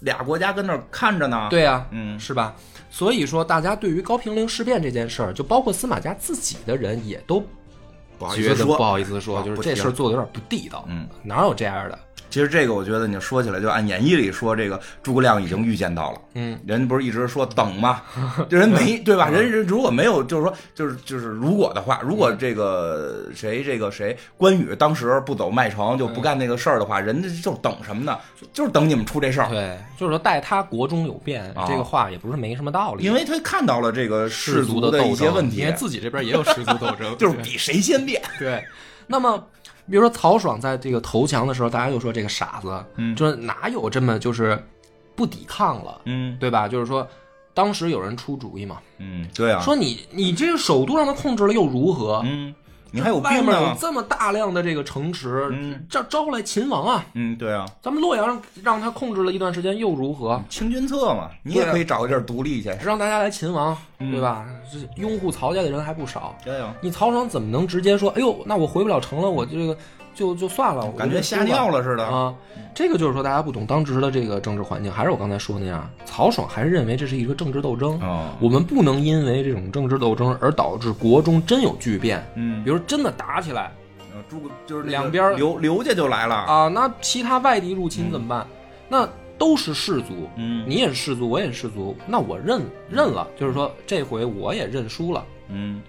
[0.00, 2.54] 俩国家跟那儿看着呢，，对啊，嗯是吧？
[2.90, 7.40] 所以说，大家对于高平陵事变这件事儿，就包括司马家自己的人，也都
[8.34, 10.84] 觉得不好意思说，就是这事儿做的有点不地道。
[10.88, 11.98] 嗯，哪有这样的？
[12.30, 16.18] 其实这个我觉得你说起来，就按演义里说，这个诸葛亮已经预见到了。
[16.34, 18.02] 嗯，人不是一直说等吗？
[18.48, 19.28] 这 人没对吧？
[19.28, 28.16] 人人如果没有，就是说，就是就是如果的话，如果这个谁这个谁关羽当时不走麦城，就不干那个事儿的话，人家就等什么呢？
[28.52, 33.04] 就是等你们出这事儿，对，就是说待他国中有变，啊这个话也不是没什么道理。
[33.04, 38.22] 因为他看到了这个氏族的的斗争一些问题因为，自己这边也有氏族斗争， 就是比谁先变。
[38.38, 38.62] 对。
[39.12, 39.44] 那么，
[39.90, 44.62] 比如说曹爽在这个投降的时候，大家又说这个傻子，嗯就是哪有这么就是
[45.16, 46.68] 不抵抗了，嗯对吧？
[46.68, 47.06] 就是说，
[47.52, 52.22] 当时有人出主意嘛，嗯，对啊，说你你这个首都让他控制了又如何？
[52.24, 52.54] 嗯，
[52.92, 53.76] 你还有外面有。
[53.78, 57.04] 这么大量的这个城池，嗯招招来秦王啊！
[57.14, 60.42] 嗯，对啊，咱们洛阳让让他控制了一段时间又如何？
[60.48, 62.70] 清君侧嘛，你也可以找个地儿独立去。
[62.82, 64.46] 让大家来秦王，嗯对吧？
[64.72, 66.36] 这拥护曹家的人还不少。
[66.44, 69.76] 对呀，你曹爽怎么能直接说，哎呦，那我回不了城了，我这个
[70.14, 72.04] 就就算了，我感觉吓尿了似的。
[72.04, 72.34] 啊！
[72.74, 77.98] 这个就是说，大家不懂当时的这个政治环境，还是我刚才说那样，曹爽还是认为这是一个政治斗争。
[78.00, 83.72] 哦，我们不能因为这种政治斗争而导致国中真有巨变，嗯比，如真的打起来
[84.14, 86.34] 呃诸葛就是两边儿刘刘家就来了。
[86.34, 88.46] 啊，那其他外地入侵怎么办？
[88.88, 89.08] 那
[89.38, 95.24] 都是士族，嗯你也是士族，我也是士族，那我认认了，就是说这回我也认输了。
[95.48, 95.80] 嗯，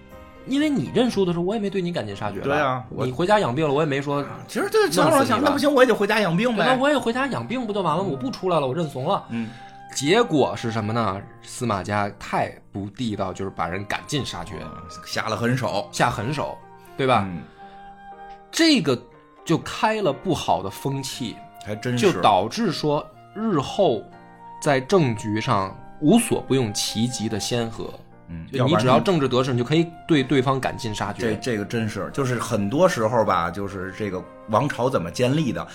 [0.46, 2.40] 因为你认输的时候，我也没对你赶尽杀绝。
[2.40, 6.64] 对啊你回家养病了，我也没说，其实这曹爽想，那不行，我也得回家养病呗。
[6.66, 8.02] 那我也回家养病不就完了？
[8.02, 9.24] 我不出来了，我认怂了。
[9.30, 9.48] 嗯，
[9.94, 11.20] 结果是什么呢？
[11.42, 14.54] 司马家太不地道，就是把人赶尽杀绝，
[15.06, 16.56] 下了狠手，下狠手，
[16.96, 17.24] 对吧？
[17.28, 17.42] 嗯，
[18.50, 19.00] 这个
[19.44, 24.02] 就开了不好的风气，还真是就是导致说日后
[24.60, 27.88] 在政局上无所不用其极的先河。
[28.32, 31.34] 嗯，就你只要政治得势，你就可以对对方赶尽杀绝。
[31.34, 35.66] 这这个真是，就是很多时候吧，就是这个王朝怎么建立的，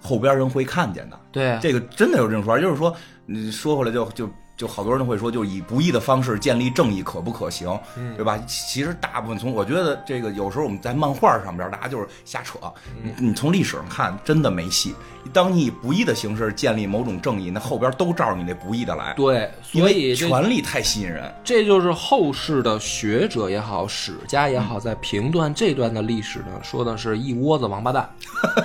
[0.00, 1.18] 后边人会看见的。
[1.32, 2.94] 对啊，这个真的有这种说法，就是说，
[3.26, 8.38] 你说回来就就就好多人会说，就以不义的方式建立正义可不可行，嗯对吧？
[8.46, 12.58] 其实大部分从我觉得这个有时候我们在漫画上边，大家就是瞎扯。
[13.02, 14.94] 嗯你你从历史上看，真的没戏。
[15.32, 19.12] 当你以不义的形式建立某种正义，那后边都照着你那不义的来。
[19.14, 21.30] 对，所以权力太吸引人。
[21.42, 28.08] 这就是后世的学者也好，史家也嗯好，在评断这段的历史呢，说的是一窝子王八蛋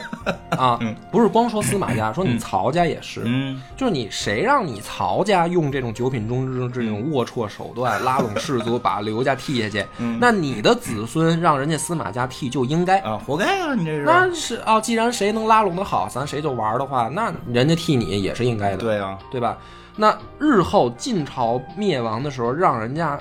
[0.55, 0.79] 啊，
[1.11, 9.86] 不是光说司马家，说你曹家也是，嗯，就是你谁让你曹家用这种九品中之这种龌龊手段拉拢士族，把刘家替下去，
[10.21, 12.99] 那你的子孙让人家司马家替就应该。
[12.99, 13.73] 啊，活该啊！
[13.75, 18.77] 你这是那是啊，既然谁能拉拢的好，咱谁就玩的话，那人家替你也是应该的。
[18.77, 19.57] 对啊，对吧？
[19.97, 23.19] 那日后晋朝灭亡的时候，让人家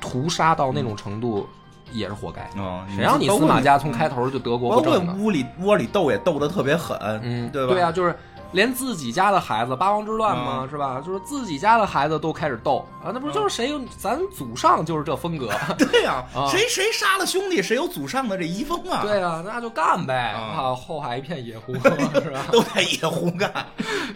[0.00, 1.46] 屠杀到那种程度，
[1.92, 2.40] 也是活该。
[2.60, 5.16] 啊，谁让你司马家从开头就德国包括不正呢？
[5.18, 7.72] 屋里窝里斗也斗得特别狠，嗯，对吧？
[7.72, 8.16] 对啊，就是
[8.52, 11.02] 连自己家的孩子，八王之乱嘛，嗯是吧？
[11.04, 15.50] 就是自己家的孩子都开始斗啊，那不就是谁有咱祖上就是这风格？
[15.78, 20.40] 对呀、啊谁谁杀了兄弟，谁有祖上的这遗风啊？，对啊，那就干呗啊
[20.70, 20.74] 啊！
[20.74, 21.74] 后海一片野狐，
[22.22, 22.46] 是吧？
[22.52, 23.52] 都在野狐干。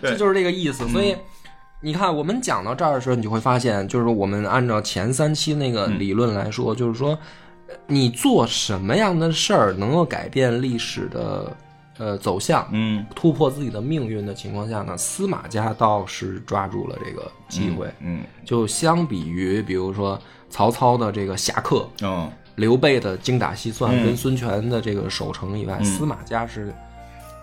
[0.00, 0.88] 这就是这个意思。
[0.88, 1.16] 所以
[1.80, 7.10] 你看，我们讲到这儿的时候，你就会发现，就是我们按照前三期那个理论来说，就是说，
[7.68, 11.54] 呃你做什么样的事儿能够改变历史的
[12.02, 17.88] 呃走向，嗯，突破自己的命运的情况下呢，司马家倒是抓住了这个机会。
[18.00, 26.74] 嗯就相比于比如说曹操的这个侠客，嗯，刘备的精打细算，嗯跟孙权的这个守城以外，司马家是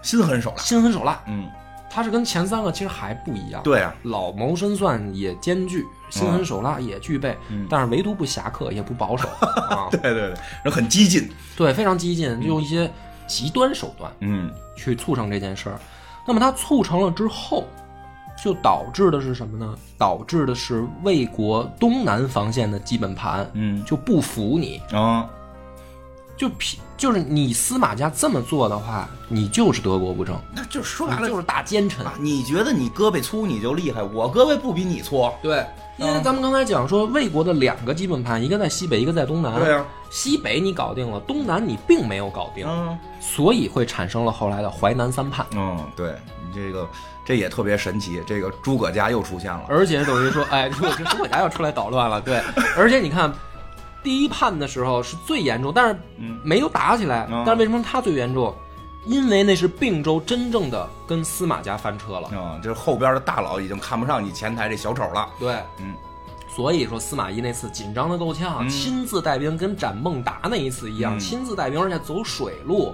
[0.02, 0.58] 心狠手辣。
[0.58, 1.24] 心狠手辣。
[1.28, 1.50] 嗯
[1.92, 3.64] 他是跟前三个其实还不一样。
[3.64, 7.36] 对啊，老谋深算也兼具，心狠手辣也具备，
[7.68, 9.28] 但是唯独不侠客，也不保守
[9.74, 9.88] 啊。
[9.90, 10.34] 对对对，
[10.66, 12.88] 人很激进，对，非常激进，就用一些
[13.30, 15.80] 极端手段嗯去促成这件事儿。
[16.28, 17.64] 那么它促成了之后，
[18.44, 19.76] 就导致的是什么呢？
[19.98, 25.30] 导致的是魏国东南防线的基本盘嗯就不服你，啊，
[26.36, 32.06] 就凭就是你司马家这么做的话，你就是德国不正，那就说白了就是大奸臣。
[32.06, 35.66] 啊，你觉得你胳膊粗你就厉害，我胳膊不比你粗，对，
[35.98, 39.58] 因为咱们刚才讲说魏国的两个基本盘，一个在西北，一个在东南。
[39.58, 43.00] 对啊，西北你搞定了，东南你并没有搞定，嗯。
[43.22, 45.46] 所以会产生了后来的淮南三叛。
[45.56, 46.86] 嗯，对你这个
[47.26, 52.42] 这也特别神奇，这个诸葛家又出现了，而且等于说，哎，如果这诸葛家要出来捣乱了，对，
[52.76, 53.32] 而且你看，
[54.04, 56.40] 第一判的时候是最严重，但是嗯。
[56.44, 57.28] 没有打起来。
[57.30, 57.44] 嗯。
[57.46, 58.54] 但是为什么他最严重？
[59.06, 65.94] 因为那是并州真正的跟司马家翻车了，嗯，就是后边的大佬已经看不上你前台这小丑了，对，嗯，
[66.54, 68.70] 所以说司马懿那次紧张的够呛，嗯。
[68.70, 71.20] 亲自带兵跟斩孟达那一次一样，嗯。
[71.20, 72.94] 亲自带兵，而且走水路。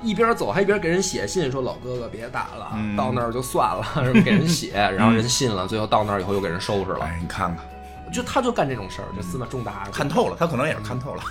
[0.00, 2.96] 一边走还一边给人写信，说老哥哥别打了，嗯。
[2.96, 3.84] 到那儿就算了，
[4.24, 7.64] 给人写，然后人信了，最后到那儿以后又给人收拾了，哎，你看看，
[8.12, 11.22] 就他就干这种事儿，就司马仲达看透了，他可能也是看透了，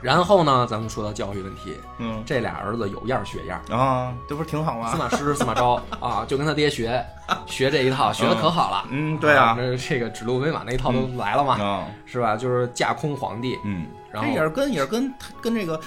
[0.00, 2.22] 然后呢，咱们说到教育问题，嗯。
[2.26, 4.90] 这俩儿子有样儿学样儿，啊，这不是挺好吗？
[4.90, 7.04] 司马师、司马昭啊， 就跟他爹学，
[7.46, 8.84] 学这一套，学的可好了。
[8.90, 12.36] 嗯，对啊，这这个指鹿为马那一套都来了嘛，啊，是吧？
[12.36, 15.12] 就是架空皇帝，嗯，然后这也是跟也是跟
[15.42, 15.78] 跟这个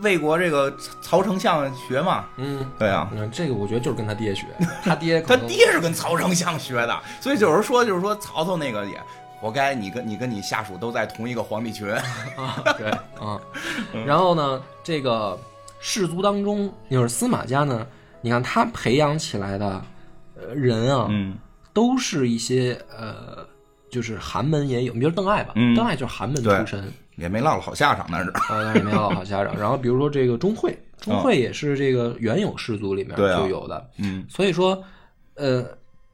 [0.00, 3.08] 魏国这个曹丞相学嘛，嗯，对啊。
[3.12, 4.46] 嗯，这个我觉得就是跟他爹学，
[4.84, 9.00] 他爹 他爹是跟曹丞相学的，所以有人说，就是说曹操那个也
[9.44, 11.86] 活该，你跟你跟你下属都在同一个皇帝群。
[12.34, 12.88] 啊，对
[13.20, 13.38] 啊，
[14.06, 15.38] 然后呢，这个
[15.80, 17.86] 氏族当中，就是司马家呢，
[18.22, 19.84] 你看他培养起来的
[20.34, 21.36] 呃人啊，嗯
[21.74, 23.46] 都是一些呃，
[23.90, 28.30] 就是寒门也有，你比如邓艾吧，嗯邓艾就是寒门出身，也没落了好下场，那是。
[28.30, 29.54] 啊，但是没落好下场。
[29.58, 34.82] 然后比如说这个钟会，钟会也是这个原有氏族里面就有的，嗯所以说，
[35.34, 35.62] 呃，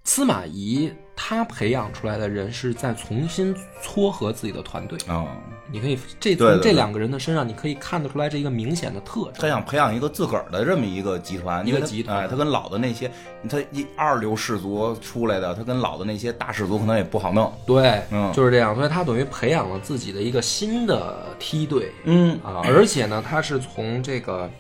[0.03, 4.99] 司马懿他培养出来的人是在重新撮合自己的团队。
[5.07, 5.27] 啊，
[5.71, 9.35] 你可以这从这两个人的身上，你可以看得出来这一个明显的特征。
[9.39, 13.13] 他想培养一个自个儿的这么一个集团，一个因为集团哎，他跟老的那些
[13.51, 17.53] 他一二流氏族出来的，他跟老的那些大氏族可能也不好弄。
[17.67, 18.75] 对，嗯就是这样。
[18.75, 24.51] 所以他等于培养了自己的一个新的梯队嗯啊，而且呢，他是从这个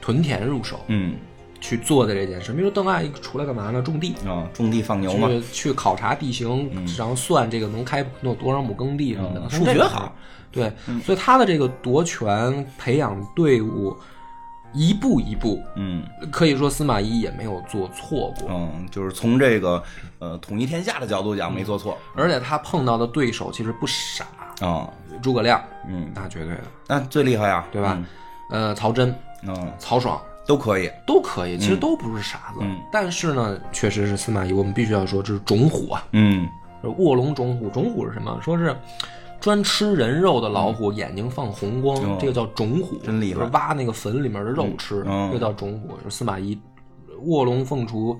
[0.00, 1.16] 屯田入手嗯
[1.60, 2.52] 去做的这件事。
[2.52, 3.82] 比如邓艾出来干嘛呢？
[3.82, 4.14] 种地。
[4.26, 10.14] 啊，种地放牛嘛，去去考察地形，然后算这个能开有多少亩耕地什么的，数学好，
[10.50, 10.72] 对，
[11.04, 13.96] 所以他的这个夺权培养队伍，
[14.72, 16.04] 一步一步，嗯。
[16.30, 19.82] 可以说司马懿也没有做错过，嗯，就是从这个
[20.18, 21.96] 呃统一天下的角度讲没做错。
[22.14, 24.26] 而且他碰到的对手其实不傻，
[24.60, 24.88] 啊，
[25.22, 27.98] 诸葛亮，嗯，那绝对的，那最厉害呀，对吧？
[28.50, 29.14] 呃，曹真、
[29.46, 32.80] 嗯，曹爽都可以，都可以，其实都不是傻子，嗯。
[32.90, 36.48] 但是呢，确实是司马懿，我们必须要说这是种虎啊，嗯。
[36.96, 38.38] 卧龙种虎，种虎是什么？
[38.42, 38.74] 说是
[39.40, 43.40] 专吃人肉的老虎，眼睛放红光，嗯这个叫种虎，真厉害。
[43.40, 45.30] 就是挖那个坟里面的肉吃，嗯。
[45.30, 45.88] 这个叫种虎。
[46.02, 46.58] 就是司马懿
[47.24, 48.18] 卧龙凤雏，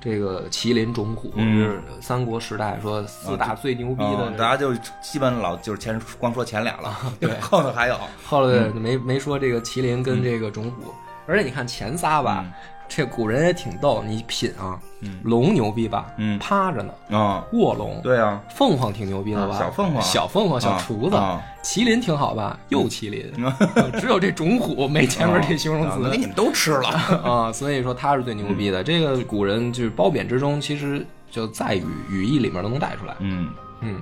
[0.00, 1.58] 这个麒麟种虎，嗯。
[1.58, 8.76] 是三国时代说四大最牛逼的嗯，大家就基本老就是前光说前俩了， 对， 后头还有，后来嗯。
[8.80, 10.92] 没没说这个麒麟跟这个种虎，
[11.26, 12.44] 而且你看前仨吧，
[12.88, 14.78] 这古人也挺逗，你品啊，
[15.24, 16.38] 龙牛逼吧，嗯。
[16.38, 19.56] 趴着呢，啊，卧龙，对啊，凤凰挺牛逼的吧？
[19.56, 20.02] 啊小凤凰。
[20.02, 21.16] 小凤凰，小啊厨子。
[21.16, 22.58] 啊，麒麟挺好吧？
[22.68, 23.32] 又麒麟，
[24.00, 26.10] 只有这种虎没前面这形容词。
[26.10, 26.88] 给你们都吃了，
[27.24, 28.84] 啊，所以说他是最牛逼的。
[28.84, 33.14] 这个古人就是褒贬之中，其实就在语语义里面都能带出来。
[33.18, 33.50] 嗯。
[33.80, 34.00] 嗯，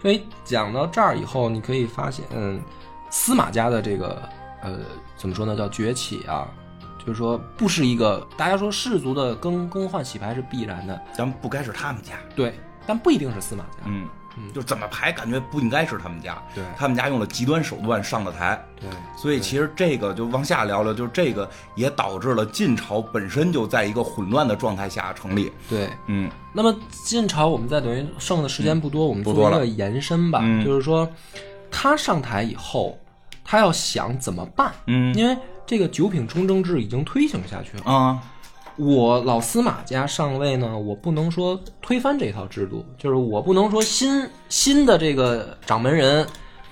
[0.00, 2.60] 所以讲到这儿以后，你可以发现，嗯，
[3.10, 4.22] 司马家的这个
[4.62, 4.78] 呃，
[5.16, 6.46] 怎么说呢，叫崛起啊，
[7.06, 12.52] 就是说不是一个大家说氏族的更更换洗牌是必然的，咱们不该是他们家，对，
[12.86, 13.78] 但不一定是司马家。
[13.86, 14.06] 嗯。
[14.54, 16.62] 就怎么排，感觉不应该是他们家，对。
[16.76, 18.86] 他们家用了极端手段上的台，对，
[19.16, 25.50] 所以其实这个就往下聊聊，就是这个也导致了晋朝本身就在一个混乱的状态下成立。
[25.70, 26.30] 对，嗯。
[26.52, 30.62] 那么晋朝我们在等于剩的时间不多，我们做一个延伸吧，嗯。
[30.62, 31.10] 就是说
[31.70, 32.98] 他上台以后，
[33.42, 35.14] 他要想怎么办，嗯。
[35.14, 35.34] 因为
[35.66, 37.92] 这个九品中正制已经推行下去了。
[37.92, 38.22] 啊
[38.76, 46.26] 我老司马家上位呢，我不能说推翻这套制度，就是我不能说新新的这个掌门人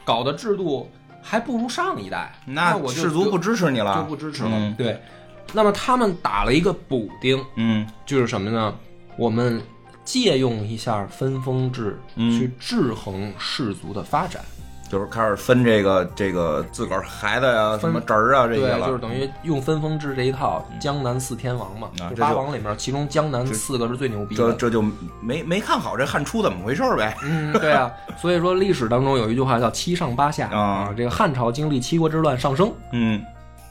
[0.04, 0.86] 搞的制度
[1.22, 4.50] 还不如上一代，那那我就氏族不支持你了，就不支持了。
[4.52, 5.00] 嗯对，
[5.54, 8.74] 那么他们打了一个补丁，嗯就是什么呢？
[9.16, 9.58] 我们
[10.04, 14.44] 借用一下分封制，嗯去制衡氏族的发展。
[14.88, 24.52] 就是开始分这个这个自个儿孩子呀、什么侄儿啊这些对，了，就是等于用分封制这一套，江南四天王嘛，就八啊这就王里面，其中江南四个是最牛逼的。
[24.52, 24.82] 这这就
[25.20, 27.16] 没没看好这汉初怎么回事儿呗。
[27.24, 33.20] 嗯，对啊， 所以说历史当中有一句话叫“七上八下”啊这个汉朝经历七国之乱上升，嗯，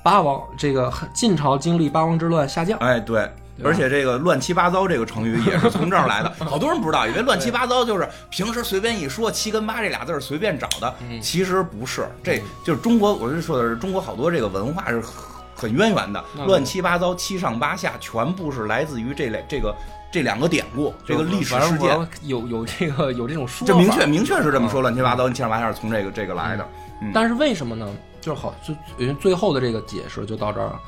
[0.01, 2.77] 八王这个晋朝经历八王之乱下降。
[2.79, 3.31] 哎对。
[3.63, 15.13] 而且这个“乱七八糟”这个成语也是从这儿来的， 好多人不知道，以为“乱七八糟”就是平时随便一说，七跟八这俩字儿随便找的，嗯其实不是，这就是中国，我就说的是中国好多这个文化是很
[15.55, 19.75] 很渊源的，乱七八糟、七上八下，全部是来自于这类这个
[20.11, 22.07] 这两个典故，这个历史事件。
[22.23, 26.67] 有有这个有这种说法，这明确明确是这么说，嗯乱七八糟、七上八下是从这个这个来的。
[27.01, 27.87] 嗯但是为什么呢？
[28.21, 30.79] 就是好，就因为最后的这个解释就到这儿了。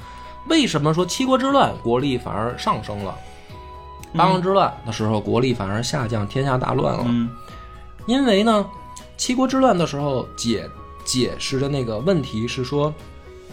[0.48, 3.16] 为什么说七国之乱国力反而上升了？
[4.14, 7.04] 八王之乱的时候，国力反而下降，天下大乱了。
[7.08, 7.30] 嗯。
[8.06, 8.66] 因为呢，
[9.18, 10.70] 七国之乱的时候解
[11.04, 12.94] 解释的那个问题是说，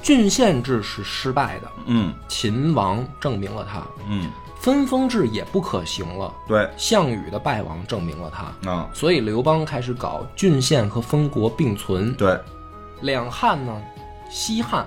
[0.02, 2.14] 郡县制是失败的，嗯。
[2.28, 4.30] 秦王证明了他，嗯，
[4.60, 6.68] 分封制也不可行了，对。
[6.76, 8.70] 项羽的败亡证明了他。
[8.70, 12.38] 啊，所以刘邦开始搞郡县和封国并存，对。
[13.00, 13.82] 两汉呢，
[14.30, 14.86] 西汉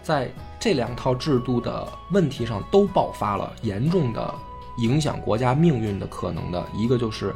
[0.00, 0.32] 在
[0.62, 4.32] 这两套制度的问题上都爆发了严重的
[4.76, 7.34] 影响国家命运的可能的一个就是，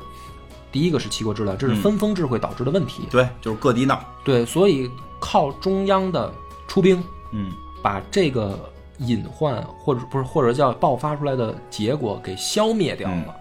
[0.70, 3.02] 第一个是七国之乱，这是分封制会导致的问题。
[3.10, 4.00] 对，就是各地闹。
[4.22, 6.32] 对，所以靠中央的
[6.68, 7.02] 出兵，
[7.32, 7.50] 嗯
[7.82, 8.56] 把这个
[8.98, 13.34] 隐患或者不是或者叫爆发出来的结果给消灭掉了，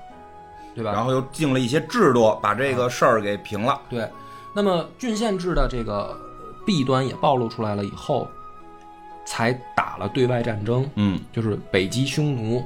[0.73, 0.93] 对吧？
[0.93, 3.79] 然后又定了一些制度，把这个事儿给平了。
[3.88, 4.09] 对，
[4.51, 6.19] 那么郡县制的这个
[6.65, 8.27] 弊端也暴露出来了以后，
[9.26, 12.63] 才打了对外战争，嗯就是北击匈奴，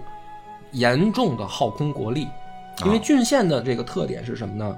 [0.74, 2.28] 严重的耗空国力。
[2.86, 4.78] 因为啊郡县的这个特点是什么呢？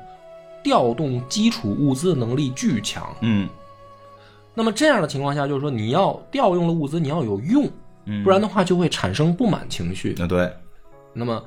[0.64, 3.14] 调动基础物资能力巨强。
[3.22, 3.50] 嗯
[4.54, 7.68] 那么这样的情况下，就是说你要调用了物资，你要有用，
[8.06, 10.14] 嗯，不然的话就会产生不满情绪。
[10.18, 10.52] 那对，
[11.14, 11.42] 那么，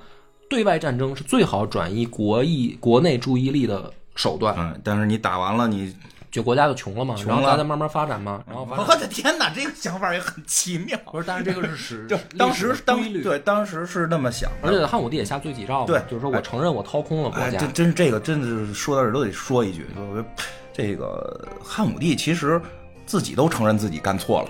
[0.49, 4.55] 对外战争是最好转移国意国内注意力的手段。
[4.59, 5.95] 嗯，但是你打完了，你
[6.35, 10.99] 就国家就穷了嘛，穷了然后咱再慢慢发展嘛，然后发展我的天哪，这个想法也很奇妙。
[11.13, 14.69] 不是，但是这个是史 就当时当，对当时是那么想的。
[14.69, 20.29] 而且汉武帝也下罪己诏嘛，对就是说我承认我掏空了国哎，家，这真是这个，真的是说到这儿都得说一句，我觉得
[20.73, 22.61] 这个汉武帝其实
[23.07, 24.49] 自己都承认自己干错了。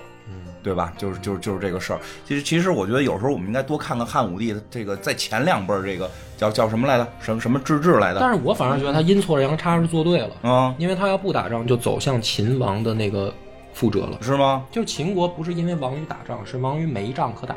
[0.65, 0.93] 对吧？
[0.97, 2.01] 就是就是就是这个事儿。
[2.27, 7.07] 其实其实我觉得有时候我们应该多看看汉武帝的这个在前两辈儿这个叫叫什么来着？
[7.21, 8.21] 什么什么治治来的？
[8.21, 13.33] 但是我反而觉得他阴错阳差是做对了，啊，因为他要不打仗就走向秦王的那个
[13.77, 14.19] 覆辙了。
[14.23, 14.65] 是吗？
[14.73, 17.55] 就是秦国不是因为王于打仗，是王于没仗可打。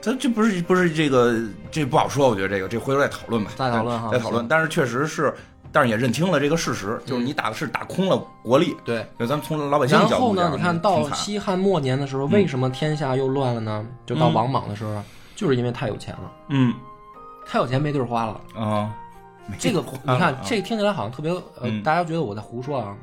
[0.00, 1.38] 这这不是不是这个
[1.70, 4.48] 这不好说，我觉得这个这回头再讨论吧，再讨论哈再讨论。
[4.48, 5.32] 但是确实是，
[5.72, 8.76] 但是也认清了这个事实，就是你打的是打空了国力。
[8.84, 13.86] 对，就咱们从老百姓然后呢，你看到西汉末年的时候，为什么天下又乱了呢？
[14.04, 15.02] 就到嗯王莽的时候，
[15.34, 16.74] 就是因为太有钱了，嗯
[17.46, 18.40] 太有钱没地儿花了。
[18.54, 18.94] 啊，
[19.58, 22.94] 这个你看啊，这个听起来好像特别呃，嗯大家觉得我在胡说啊。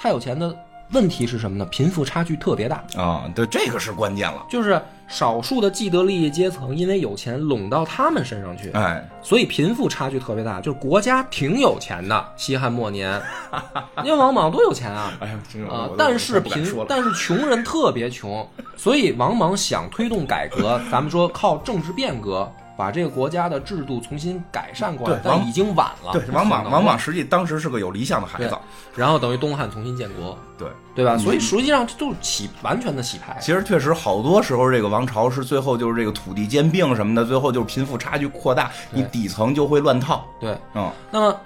[0.00, 0.56] 太有钱的
[0.90, 1.64] 问题是什么呢？
[1.66, 4.46] 贫富差距特别大，啊，对，这个是关键了。
[4.48, 10.60] 就是少数的既得利益阶层因为有钱拢到他们身上去，哎，所以贫富差距特别大。
[10.60, 13.20] 就是国家挺有钱的，西汉末年，
[14.04, 15.12] 因为王莽多有钱啊。
[15.20, 15.38] 哎呀，
[15.70, 26.12] 啊但是贫但是穷人特别穷，所以王莽想推动改革，咱们说靠政治变革把这个国家的制度重新改善过来但已经晚了。
[26.12, 28.56] 对王莽，王莽实际当时是个有理想的孩子。
[28.94, 31.18] 然后等于东汉重新建国，对，对吧？
[31.18, 33.36] 所以实际上这就是洗完全的洗牌。
[33.40, 40.24] 其实确实好多时候这个王朝是最后就是这个土地兼并什么的，最后就是贫富差距扩大，你底层就会乱套。
[40.40, 41.36] 对，嗯那么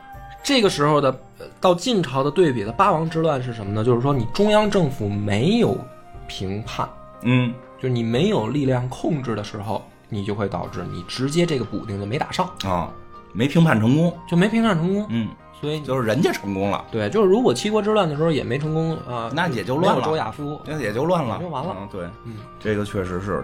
[0.42, 1.08] 这个时候的
[1.38, 3.82] 呃到晋朝的对比的八王之乱是什么呢？
[3.82, 5.78] 就是说你中央政府没有
[6.26, 6.86] 评判，
[7.22, 9.82] 嗯就是你没有力量控制的时候，
[10.12, 12.92] 你就会导致你直接这个补丁就没打上，啊，
[13.32, 14.14] 没评判成功。
[14.28, 15.06] 就没评判成功。
[15.08, 23.42] 嗯，所以就是人家成功了，对，就是如果七国之乱的时候也没成功啊，那也就乱了周亚夫，那也就乱了，就完了嗯对，嗯，这个确实是，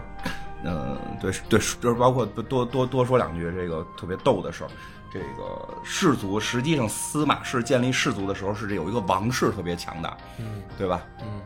[0.62, 4.70] 嗯，对对，就是包括多多多说两句这个特别逗的事儿。
[5.11, 11.01] 这个氏族实际上司马氏建立氏族的时候是有一个王室特别强大，嗯对吧？
[11.23, 11.40] 嗯，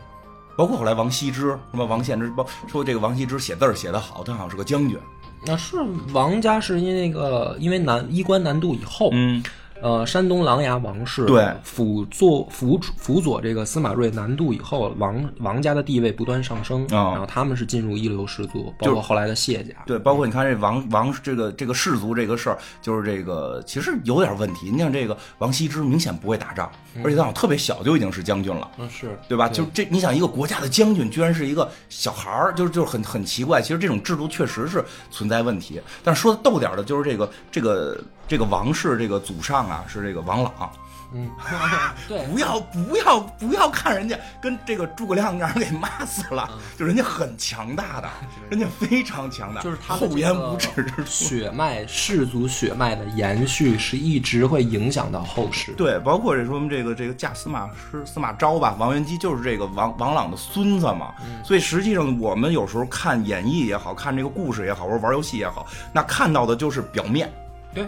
[0.62, 4.96] 包括后来王羲之什么王献之，包说这个王羲之写字儿写得好，他好像是个将军。
[5.44, 5.76] 那是
[6.12, 9.42] 王家是因为那个因为难衣冠南渡以后，嗯
[9.82, 19.74] 呃，山东琅琊王氏对辅佐辅辅佐这个司马睿南渡以后，王王家的地位不断上升，哦然后他们是进入一流氏族，包括后来的谢家。
[19.84, 24.70] 对，包括你看这王王这个这个氏族这个事儿，就是这个其实有点问题。
[24.70, 26.70] 你像这个王羲之明显不会打仗，
[27.02, 28.70] 而且他好像特别小就已经是将军了。
[28.78, 29.48] 嗯，是对吧？
[29.48, 33.60] 就这，你想一个国家的将军，居然是一个小孩儿，就是就是很很奇怪。
[33.60, 35.80] 其实这种制度确实是存在问题。
[36.04, 40.70] 但是说的逗点儿的，就是这个这个这个王氏这个祖上啊，是这个王朗。
[41.14, 41.30] 嗯，
[42.08, 48.08] 对，不要不要不要看人家跟这个诸葛亮让人给骂死了，就人家很强大的，
[48.48, 51.04] 人家非常强大，就是他厚颜无耻之。
[51.04, 55.72] 血脉氏族血脉的延续是一直会影响到后世。
[55.76, 61.12] 对，包括这说我们这个这个嫁司马师司马昭吧，王元姬就是这个王王朗的孙子嘛，
[61.44, 67.30] 所以实际上我们有时候看演义也好看这个故事也好，或者玩游戏也好，那看到的就是表面。
[67.74, 67.86] 对，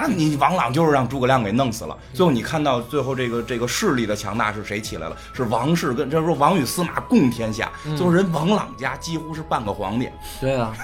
[0.00, 5.16] 那你王朗就是让诸葛亮给弄死了，最后你看到最后这个这个势力的强大是谁起来了？
[5.32, 10.08] 是王氏跟这说王与司马共天下，最后人王朗家几乎是半个皇帝。
[10.40, 10.74] 对啊，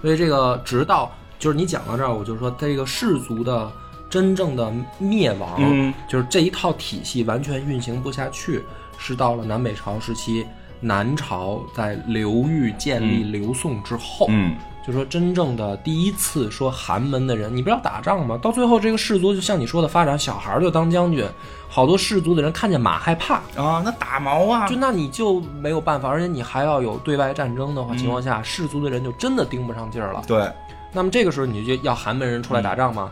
[0.00, 3.70] 所以这个直到就是你讲到这儿，我就说这个氏族的
[4.10, 8.62] 真正的灭亡，嗯就是这一套体系完全运行不下去，
[8.98, 10.46] 是到了南北朝时期，
[10.80, 18.36] 南朝在刘裕建立刘宋之后，嗯，就说真正的第一次说寒门的人，你不要打仗吗？
[18.42, 21.24] 到最后这个氏族就像你说的发展，小孩儿就当将军，
[21.68, 24.66] 好多氏族的人看见马害怕，啊，那打毛啊。
[24.66, 30.22] 就，那你就没有办法，而且你还要有对外战争的话情况下，氏族的人就真的盯不上劲儿了。
[30.26, 30.50] 对，
[30.92, 33.10] 那么这个时候你就要寒门人出来打仗吗？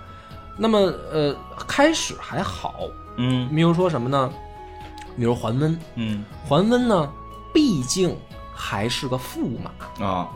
[0.56, 1.34] 那么呃，
[1.68, 2.74] 开始还好，
[3.16, 3.48] 嗯。
[3.55, 4.28] 比如说什么呢？
[5.16, 6.24] 比如桓温，嗯。
[6.48, 7.09] 桓温呢，
[7.55, 8.16] 毕竟
[8.52, 10.28] 还是个驸马，啊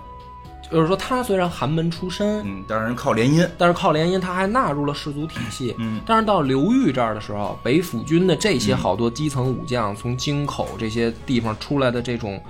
[0.70, 5.74] 就是说他虽然寒门出身，嗯，但是人靠联姻，但是靠联姻他还纳入了氏族体系。
[5.78, 12.41] 嗯但是到刘裕这儿的时候，北府军的这些好多基层武将，从京口这些地方出来的这种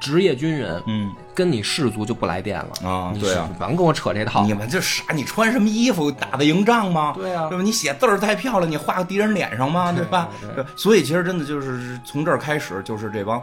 [0.00, 4.54] 职业军人，嗯跟你氏族就不来电了你啊对甭跟我扯这套你。
[4.54, 7.12] 们这傻，你穿什么衣服打得赢仗吗？
[7.16, 7.62] 对啊对吧？
[7.64, 9.92] 你写字儿太漂亮，你画个敌人脸上吗？
[9.92, 10.28] 对吧？
[10.76, 13.42] 所以其实真的就是从这儿开始，就是这帮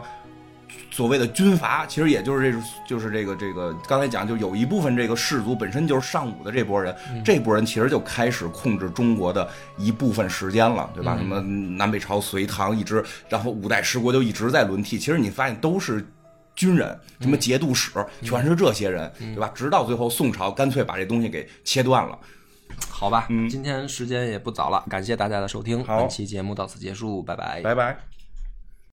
[0.90, 11.16] 所谓的军阀，其实也就是这，就是这个这个刚才讲，就有一部分这个士族本身就是尚武的这波人，嗯这波人其实就开始控制中国的一部分时间了，对吧？
[11.16, 16.04] 什么南北朝、隋唐一直，然后五代十国就一直在轮替，其实你发现都是。
[16.54, 17.90] 军人，什么节度使，
[18.20, 19.50] 全是这些人，对吧？
[19.54, 22.18] 直到最后宋朝干脆把这东西给切断了。
[22.90, 27.62] 好吧，嗯今天时间也不早了，感谢大家的收听，好本期节目到此结束，拜拜。
[27.62, 28.11] 拜拜。